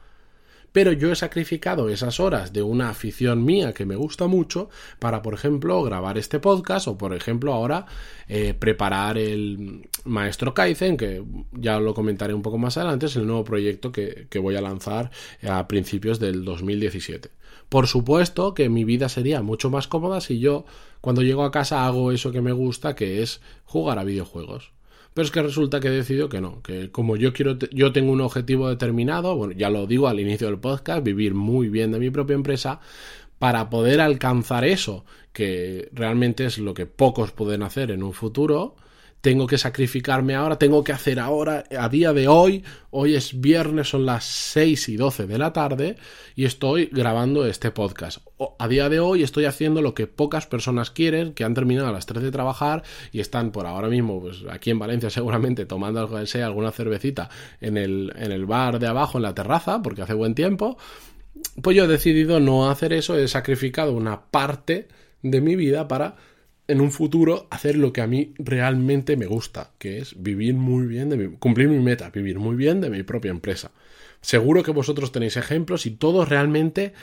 pero 0.71 0.91
yo 0.91 1.11
he 1.11 1.15
sacrificado 1.15 1.89
esas 1.89 2.19
horas 2.19 2.53
de 2.53 2.61
una 2.61 2.89
afición 2.89 3.43
mía 3.43 3.73
que 3.73 3.85
me 3.85 3.95
gusta 3.95 4.27
mucho 4.27 4.69
para, 4.99 5.21
por 5.21 5.33
ejemplo, 5.33 5.81
grabar 5.83 6.17
este 6.17 6.39
podcast 6.39 6.87
o, 6.87 6.97
por 6.97 7.13
ejemplo, 7.13 7.53
ahora 7.53 7.85
eh, 8.27 8.53
preparar 8.53 9.17
el 9.17 9.89
Maestro 10.05 10.53
Kaizen, 10.53 10.97
que 10.97 11.23
ya 11.51 11.79
lo 11.79 11.93
comentaré 11.93 12.33
un 12.33 12.41
poco 12.41 12.57
más 12.57 12.77
adelante, 12.77 13.07
es 13.07 13.15
el 13.15 13.27
nuevo 13.27 13.43
proyecto 13.43 13.91
que, 13.91 14.27
que 14.29 14.39
voy 14.39 14.55
a 14.55 14.61
lanzar 14.61 15.11
a 15.47 15.67
principios 15.67 16.19
del 16.19 16.45
2017. 16.45 17.29
Por 17.69 17.87
supuesto 17.87 18.53
que 18.53 18.69
mi 18.69 18.83
vida 18.83 19.09
sería 19.09 19.41
mucho 19.41 19.69
más 19.69 19.87
cómoda 19.87 20.21
si 20.21 20.39
yo, 20.39 20.65
cuando 20.99 21.21
llego 21.21 21.43
a 21.43 21.51
casa, 21.51 21.85
hago 21.85 22.11
eso 22.11 22.31
que 22.31 22.41
me 22.41 22.51
gusta, 22.51 22.95
que 22.95 23.21
es 23.21 23.41
jugar 23.65 23.99
a 23.99 24.03
videojuegos. 24.03 24.73
Pero 25.13 25.25
es 25.25 25.31
que 25.31 25.41
resulta 25.41 25.79
que 25.79 25.89
he 25.89 25.91
decidido 25.91 26.29
que 26.29 26.39
no, 26.39 26.61
que 26.61 26.89
como 26.89 27.17
yo 27.17 27.33
quiero, 27.33 27.57
yo 27.71 27.91
tengo 27.91 28.11
un 28.13 28.21
objetivo 28.21 28.69
determinado, 28.69 29.35
bueno, 29.35 29.53
ya 29.53 29.69
lo 29.69 29.85
digo 29.85 30.07
al 30.07 30.19
inicio 30.21 30.47
del 30.47 30.59
podcast, 30.59 31.03
vivir 31.03 31.33
muy 31.33 31.67
bien 31.67 31.91
de 31.91 31.99
mi 31.99 32.09
propia 32.09 32.35
empresa, 32.35 32.79
para 33.37 33.69
poder 33.69 33.99
alcanzar 33.99 34.63
eso, 34.63 35.03
que 35.33 35.89
realmente 35.93 36.45
es 36.45 36.59
lo 36.59 36.73
que 36.73 36.85
pocos 36.85 37.31
pueden 37.31 37.63
hacer 37.63 37.91
en 37.91 38.03
un 38.03 38.13
futuro, 38.13 38.75
tengo 39.21 39.45
que 39.45 39.59
sacrificarme 39.59 40.33
ahora, 40.33 40.57
tengo 40.57 40.83
que 40.83 40.91
hacer 40.91 41.19
ahora, 41.19 41.63
a 41.77 41.89
día 41.89 42.11
de 42.11 42.27
hoy, 42.27 42.63
hoy 42.89 43.15
es 43.15 43.39
viernes, 43.39 43.89
son 43.89 44.05
las 44.05 44.25
6 44.25 44.89
y 44.89 44.97
12 44.97 45.27
de 45.27 45.37
la 45.37 45.53
tarde 45.53 45.95
y 46.35 46.45
estoy 46.45 46.87
grabando 46.91 47.45
este 47.45 47.69
podcast. 47.69 48.17
A 48.57 48.67
día 48.67 48.89
de 48.89 48.99
hoy 48.99 49.21
estoy 49.21 49.45
haciendo 49.45 49.83
lo 49.83 49.93
que 49.93 50.07
pocas 50.07 50.47
personas 50.47 50.89
quieren, 50.89 51.33
que 51.33 51.43
han 51.43 51.53
terminado 51.53 51.87
a 51.87 51.91
las 51.91 52.07
3 52.07 52.23
de 52.23 52.31
trabajar 52.31 52.81
y 53.11 53.19
están 53.19 53.51
por 53.51 53.67
ahora 53.67 53.89
mismo, 53.89 54.19
pues 54.19 54.43
aquí 54.49 54.71
en 54.71 54.79
Valencia 54.79 55.09
seguramente 55.11 55.67
tomando 55.67 55.99
algo 55.99 56.25
sea, 56.25 56.47
alguna 56.47 56.71
cervecita 56.71 57.29
en 57.61 57.77
el, 57.77 58.11
en 58.15 58.31
el 58.31 58.47
bar 58.47 58.79
de 58.79 58.87
abajo, 58.87 59.19
en 59.19 59.23
la 59.23 59.35
terraza, 59.35 59.83
porque 59.83 60.01
hace 60.01 60.15
buen 60.15 60.33
tiempo. 60.33 60.77
Pues 61.61 61.77
yo 61.77 61.85
he 61.85 61.87
decidido 61.87 62.39
no 62.39 62.69
hacer 62.69 62.91
eso, 62.91 63.17
he 63.17 63.27
sacrificado 63.27 63.93
una 63.93 64.25
parte 64.25 64.87
de 65.21 65.41
mi 65.41 65.55
vida 65.55 65.87
para 65.87 66.15
en 66.71 66.81
un 66.81 66.91
futuro 66.91 67.47
hacer 67.49 67.75
lo 67.75 67.91
que 67.91 68.01
a 68.01 68.07
mí 68.07 68.33
realmente 68.37 69.17
me 69.17 69.25
gusta, 69.25 69.71
que 69.77 69.99
es 69.99 70.21
vivir 70.21 70.55
muy 70.55 70.85
bien, 70.85 71.09
de 71.09 71.17
mi, 71.17 71.35
cumplir 71.37 71.67
mi 71.67 71.79
meta, 71.79 72.09
vivir 72.09 72.39
muy 72.39 72.55
bien 72.55 72.79
de 72.79 72.89
mi 72.89 73.03
propia 73.03 73.31
empresa. 73.31 73.71
Seguro 74.21 74.63
que 74.63 74.71
vosotros 74.71 75.11
tenéis 75.11 75.35
ejemplos 75.35 75.85
y 75.85 75.91
todos 75.91 76.29
realmente, 76.29 76.93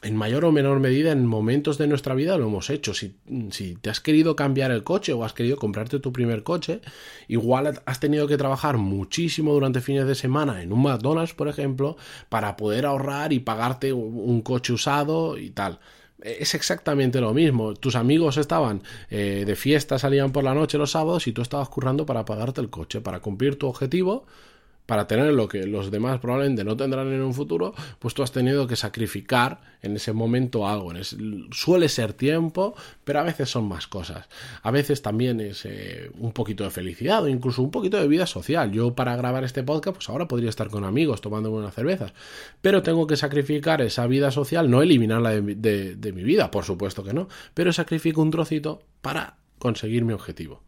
en 0.00 0.16
mayor 0.16 0.44
o 0.44 0.52
menor 0.52 0.80
medida, 0.80 1.12
en 1.12 1.26
momentos 1.26 1.76
de 1.76 1.88
nuestra 1.88 2.14
vida 2.14 2.38
lo 2.38 2.46
hemos 2.46 2.70
hecho. 2.70 2.94
Si, 2.94 3.16
si 3.50 3.74
te 3.76 3.90
has 3.90 4.00
querido 4.00 4.34
cambiar 4.34 4.70
el 4.70 4.84
coche 4.84 5.12
o 5.12 5.24
has 5.24 5.34
querido 5.34 5.56
comprarte 5.56 5.98
tu 5.98 6.12
primer 6.12 6.42
coche, 6.42 6.80
igual 7.26 7.82
has 7.84 8.00
tenido 8.00 8.28
que 8.28 8.38
trabajar 8.38 8.78
muchísimo 8.78 9.52
durante 9.52 9.80
fines 9.80 10.06
de 10.06 10.14
semana 10.14 10.62
en 10.62 10.72
un 10.72 10.82
McDonald's, 10.82 11.34
por 11.34 11.48
ejemplo, 11.48 11.96
para 12.28 12.56
poder 12.56 12.86
ahorrar 12.86 13.32
y 13.32 13.40
pagarte 13.40 13.92
un 13.92 14.40
coche 14.40 14.72
usado 14.72 15.36
y 15.36 15.50
tal 15.50 15.80
es 16.22 16.54
exactamente 16.54 17.20
lo 17.20 17.32
mismo. 17.34 17.74
Tus 17.74 17.96
amigos 17.96 18.36
estaban 18.36 18.82
eh, 19.10 19.44
de 19.46 19.56
fiesta, 19.56 19.98
salían 19.98 20.32
por 20.32 20.44
la 20.44 20.54
noche 20.54 20.78
los 20.78 20.90
sábados 20.90 21.26
y 21.26 21.32
tú 21.32 21.42
estabas 21.42 21.68
currando 21.68 22.06
para 22.06 22.24
pagarte 22.24 22.60
el 22.60 22.70
coche, 22.70 23.00
para 23.00 23.20
cumplir 23.20 23.58
tu 23.58 23.66
objetivo 23.66 24.26
para 24.88 25.06
tener 25.06 25.34
lo 25.34 25.48
que 25.48 25.66
los 25.66 25.90
demás 25.90 26.18
probablemente 26.18 26.64
no 26.64 26.74
tendrán 26.74 27.12
en 27.12 27.20
un 27.20 27.34
futuro, 27.34 27.74
pues 27.98 28.14
tú 28.14 28.22
has 28.22 28.32
tenido 28.32 28.66
que 28.66 28.74
sacrificar 28.74 29.60
en 29.82 29.94
ese 29.94 30.14
momento 30.14 30.66
algo. 30.66 30.94
suele 31.50 31.90
ser 31.90 32.14
tiempo, 32.14 32.74
pero 33.04 33.20
a 33.20 33.22
veces 33.22 33.50
son 33.50 33.68
más 33.68 33.86
cosas. 33.86 34.30
A 34.62 34.70
veces 34.70 35.02
también 35.02 35.42
es 35.42 35.66
eh, 35.66 36.10
un 36.18 36.32
poquito 36.32 36.64
de 36.64 36.70
felicidad 36.70 37.22
o 37.22 37.28
incluso 37.28 37.60
un 37.60 37.70
poquito 37.70 38.00
de 38.00 38.08
vida 38.08 38.26
social. 38.26 38.72
Yo 38.72 38.94
para 38.94 39.14
grabar 39.14 39.44
este 39.44 39.62
podcast, 39.62 39.96
pues 39.96 40.08
ahora 40.08 40.26
podría 40.26 40.48
estar 40.48 40.70
con 40.70 40.84
amigos 40.84 41.20
tomando 41.20 41.50
unas 41.50 41.74
cervezas, 41.74 42.14
pero 42.62 42.82
tengo 42.82 43.06
que 43.06 43.18
sacrificar 43.18 43.82
esa 43.82 44.06
vida 44.06 44.30
social, 44.30 44.70
no 44.70 44.80
eliminarla 44.80 45.32
de 45.32 46.12
mi 46.14 46.22
vida, 46.22 46.50
por 46.50 46.64
supuesto 46.64 47.04
que 47.04 47.12
no, 47.12 47.28
pero 47.52 47.74
sacrifico 47.74 48.22
un 48.22 48.30
trocito 48.30 48.80
para 49.02 49.36
conseguir 49.58 50.06
mi 50.06 50.14
objetivo 50.14 50.62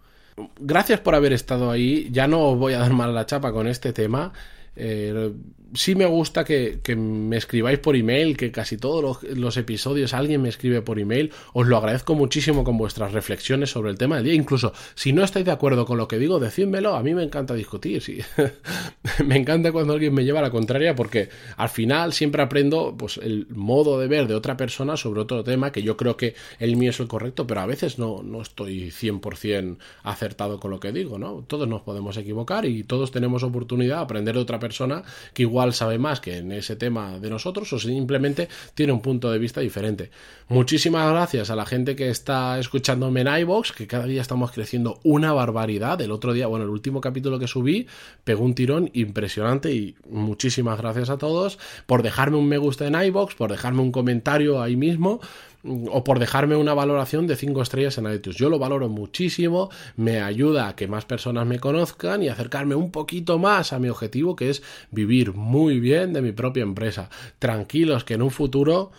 gracias 0.59 1.01
por 1.01 1.15
haber 1.15 1.33
estado 1.33 1.71
ahí. 1.71 2.09
Ya 2.11 2.27
no 2.27 2.51
os 2.51 2.59
voy 2.59 2.75
a 2.75 2.79
dar 2.79 2.93
mal 2.93 3.15
la 3.15 3.27
chapa 3.27 3.53
con 3.53 3.67
este 3.67 3.93
tema. 3.93 4.33
Eh, 4.77 5.33
sí 5.75 5.95
me 5.95 6.07
gusta 6.07 6.45
que, 6.45 6.81
me 6.97 7.37
escribáis 7.37 7.79
por 7.79 7.97
email, 7.97 8.37
que 8.37 8.51
casi 8.51 8.77
todos 8.77 9.23
los, 9.23 9.57
episodios 9.57 10.15
alguien 10.15 10.43
me 10.43 10.49
escribe 10.49 10.83
por 10.83 10.99
email. 10.99 11.33
Os 11.53 11.67
lo 11.67 11.77
agradezco 11.77 12.15
muchísimo 12.15 12.65
con 12.65 12.77
vuestras 12.77 13.13
reflexiones 13.13 13.71
sobre 13.71 13.91
el 13.91 13.99
tema 13.99 14.17
del 14.17 14.25
día. 14.25 14.35
Incluso 14.35 14.73
si 14.95 15.13
no 15.13 15.23
estáis 15.23 15.45
de 15.45 15.53
acuerdo 15.53 15.85
con 15.85 15.99
lo 15.99 16.09
que 16.09 16.19
digo, 16.19 16.39
decídmelo. 16.39 16.95
A 16.97 17.03
mí 17.03 17.15
me 17.15 17.23
encanta 17.23 17.55
discutir. 17.55 18.03
Sí. 18.03 18.21
me 19.25 19.37
encanta 19.37 19.73
cuando 19.73 19.93
alguien 19.93 20.15
me 20.15 20.25
lleva 20.25 20.41
a 20.41 20.43
la 20.43 20.51
contraria 20.51 20.95
porque 20.95 21.29
al 21.57 21.69
final 21.69 22.13
siempre 22.13 22.43
aprendo 22.43 22.95
pues, 22.97 23.19
el 23.19 23.47
modo 23.51 23.99
de 24.01 24.09
ver 24.09 24.27
de 24.27 24.35
otra 24.35 24.57
persona 24.57 24.97
sobre 24.97 25.21
otro 25.21 25.45
tema 25.45 25.73
que 25.73 25.83
yo 25.83 25.97
creo 25.97 26.17
que 26.17 26.35
el 26.59 26.77
mío 26.77 26.91
es 26.91 27.01
el 27.01 27.09
correcto, 27.09 27.47
pero 27.47 27.61
a 27.61 27.67
veces 27.67 27.99
no, 27.99 28.23
no 28.23 28.43
estoy 28.43 28.91
100% 28.91 29.79
acertado 30.03 30.59
con 30.59 30.71
lo 30.71 30.81
que 30.81 30.93
digo. 30.93 31.19
¿no? 31.19 31.45
Todos 31.47 31.69
nos 31.69 31.83
podemos 31.83 32.17
equivocar 32.17 32.67
y 32.67 32.85
todos 32.85 33.11
tenemos 33.11 33.43
oportunidad 33.43 33.97
de 33.97 34.03
aprender 34.03 34.35
de 34.35 34.41
otra 34.41 34.59
persona 34.59 35.03
que 35.35 35.43
igual 35.43 35.60
sabe 35.73 35.99
más 35.99 36.21
que 36.21 36.39
en 36.39 36.53
ese 36.53 36.77
tema 36.77 37.19
de 37.19 37.31
nosotros 37.31 37.73
o 37.73 37.79
simplemente 37.79 38.49
tiene 38.75 38.93
un 38.93 39.01
punto 39.01 39.31
de 39.31 39.39
vista 39.39 39.61
diferente. 39.61 40.11
Muchísimas 40.49 41.11
gracias 41.11 41.51
a 41.51 41.57
la 41.57 41.67
gente 41.67 41.95
que 41.95 42.11
está 42.11 42.59
escuchándome 42.59 43.21
en 43.21 43.29
iVoox, 43.43 43.73
que 43.73 43.87
cada 43.87 44.07
día 44.07 44.21
estamos 44.21 44.51
creciendo 44.53 44.99
una 45.05 45.33
barbaridad. 45.33 46.01
El 46.01 46.11
otro 46.11 46.33
día, 46.33 46.47
bueno, 46.47 46.65
el 46.65 46.71
último 46.71 47.01
capítulo 47.01 47.39
que 47.39 47.47
subí 47.47 47.87
pegó 48.25 48.45
un 48.45 48.55
tirón 48.55 48.91
impresionante 48.95 49.73
y 49.73 49.95
muchísimas 50.09 50.79
gracias 50.79 51.11
a 51.11 51.19
todos 51.19 51.59
por 51.87 52.03
dejarme 52.03 52.37
un 52.37 52.49
me 52.49 52.59
gusta 52.59 52.87
en 52.87 52.95
iVoox, 52.95 53.35
por 53.35 53.51
dejarme 53.51 53.83
un 53.83 53.93
comentario 53.93 54.63
ahí 54.63 54.77
mismo 54.77 55.21
o 55.65 56.05
por 56.05 56.19
dejarme 56.19 56.57
una 56.57 56.75
valoración 56.75 57.27
de 57.27 57.37
5 57.37 57.63
estrellas 57.63 57.99
en 57.99 58.13
iTunes. 58.13 58.39
Yo 58.39 58.49
lo 58.49 58.59
valoro 58.59 58.89
muchísimo, 58.89 59.71
me 59.97 60.21
ayuda 60.21 60.69
a 60.69 60.77
que 60.77 60.89
más 60.89 61.05
personas 61.05 61.47
me 61.47 61.59
conozcan 61.59 62.23
y 62.23 62.29
acercarme 62.29 62.75
un 62.75 62.91
poquito 62.91 63.39
más 63.39 63.73
a 63.73 63.79
mi 63.79 63.89
objetivo 63.89 64.37
que 64.37 64.51
es 64.51 64.63
vivir 64.91 65.35
muy 65.35 65.81
bien 65.81 66.13
de 66.13 66.23
mi 66.23 66.33
propia 66.33 66.63
empresa. 66.63 67.11
Tranquilos 67.39 68.05
que 68.05 68.15
en 68.15 68.23
un 68.23 68.31
futuro 68.31 68.91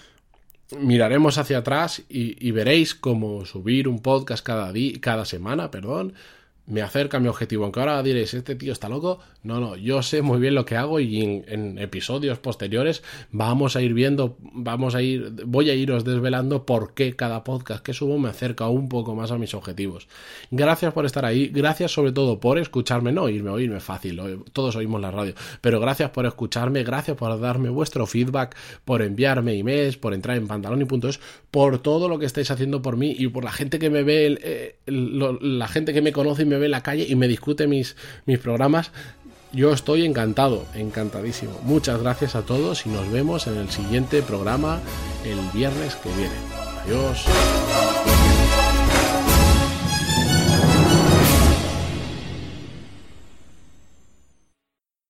miraremos 0.77 1.37
hacia 1.37 1.59
atrás 1.59 2.03
y, 2.09 2.51
veréis 2.51 2.95
cómo 2.95 3.45
subir 3.45 3.87
un 3.87 3.99
podcast 3.99 4.45
cada, 4.45 4.71
cada 5.01 5.25
semana, 5.25 5.71
perdón, 5.71 6.13
me 6.67 6.81
acerca 6.81 7.17
a 7.17 7.19
mi 7.19 7.27
objetivo. 7.27 7.63
Aunque 7.63 7.79
ahora 7.79 8.01
diréis, 8.03 8.33
este 8.33 8.55
tío 8.55 8.71
está 8.71 8.87
loco. 8.89 9.19
No, 9.43 9.59
no, 9.59 9.75
yo 9.75 10.03
sé 10.03 10.21
muy 10.21 10.39
bien 10.39 10.53
lo 10.53 10.65
que 10.65 10.75
hago 10.75 10.99
y 10.99 11.19
en, 11.21 11.77
episodios 11.79 12.37
posteriores 12.37 13.01
vamos 13.31 13.75
a 13.75 13.81
ir 13.81 13.93
viendo, 13.93 14.37
vamos 14.39 14.93
a 14.93 15.01
ir, 15.01 15.31
voy 15.45 15.69
a 15.69 15.73
iros 15.73 16.05
desvelando 16.05 16.65
por 16.65 16.93
qué 16.93 17.15
cada 17.15 17.43
podcast 17.43 17.83
que 17.83 17.93
subo 17.93 18.19
me 18.19 18.29
acerca 18.29 18.67
un 18.67 18.87
poco 18.87 19.15
más 19.15 19.31
a 19.31 19.37
mis 19.37 19.55
objetivos. 19.55 20.07
Gracias 20.51 20.93
por 20.93 21.05
estar 21.05 21.25
ahí, 21.25 21.47
gracias 21.47 21.91
sobre 21.91 22.11
todo 22.11 22.39
por 22.39 22.59
escucharme, 22.59 23.11
no 23.11 23.23
oírme, 23.23 23.49
oírme 23.49 23.79
fácil, 23.79 24.21
todos 24.53 24.75
oímos 24.75 25.01
la 25.01 25.09
radio, 25.09 25.33
pero 25.59 25.79
gracias 25.79 26.11
por 26.11 26.25
escucharme, 26.27 26.83
gracias 26.83 27.17
por 27.17 27.39
darme 27.39 27.69
vuestro 27.69 28.05
feedback, 28.05 28.55
por 28.85 29.01
enviarme 29.01 29.57
emails, 29.57 29.97
por 29.97 30.13
entrar 30.13 30.37
en 30.37 30.47
pantaloni.es, 30.47 31.19
por 31.49 31.79
todo 31.79 32.07
lo 32.07 32.19
que 32.19 32.27
estáis 32.27 32.51
haciendo 32.51 32.81
por 32.81 32.95
mí 32.95 33.15
y 33.17 33.27
por 33.27 33.43
la 33.43 33.51
gente 33.51 33.79
que 33.79 33.89
me 33.89 34.03
ve, 34.03 34.37
eh, 34.43 34.75
la 34.85 35.67
gente 35.67 35.93
que 35.93 36.01
me 36.01 36.11
conoce 36.11 36.43
y 36.43 36.45
me 36.45 36.60
en 36.65 36.71
la 36.71 36.81
calle 36.81 37.05
y 37.07 37.15
me 37.15 37.27
discute 37.27 37.67
mis, 37.67 37.95
mis 38.25 38.39
programas, 38.39 38.91
yo 39.53 39.73
estoy 39.73 40.05
encantado, 40.05 40.65
encantadísimo. 40.75 41.59
Muchas 41.63 42.01
gracias 42.01 42.35
a 42.35 42.43
todos 42.43 42.85
y 42.85 42.89
nos 42.89 43.11
vemos 43.11 43.47
en 43.47 43.57
el 43.57 43.69
siguiente 43.69 44.21
programa 44.21 44.79
el 45.25 45.39
viernes 45.53 45.95
que 45.95 46.09
viene. 46.09 46.35
Adiós. 46.83 47.25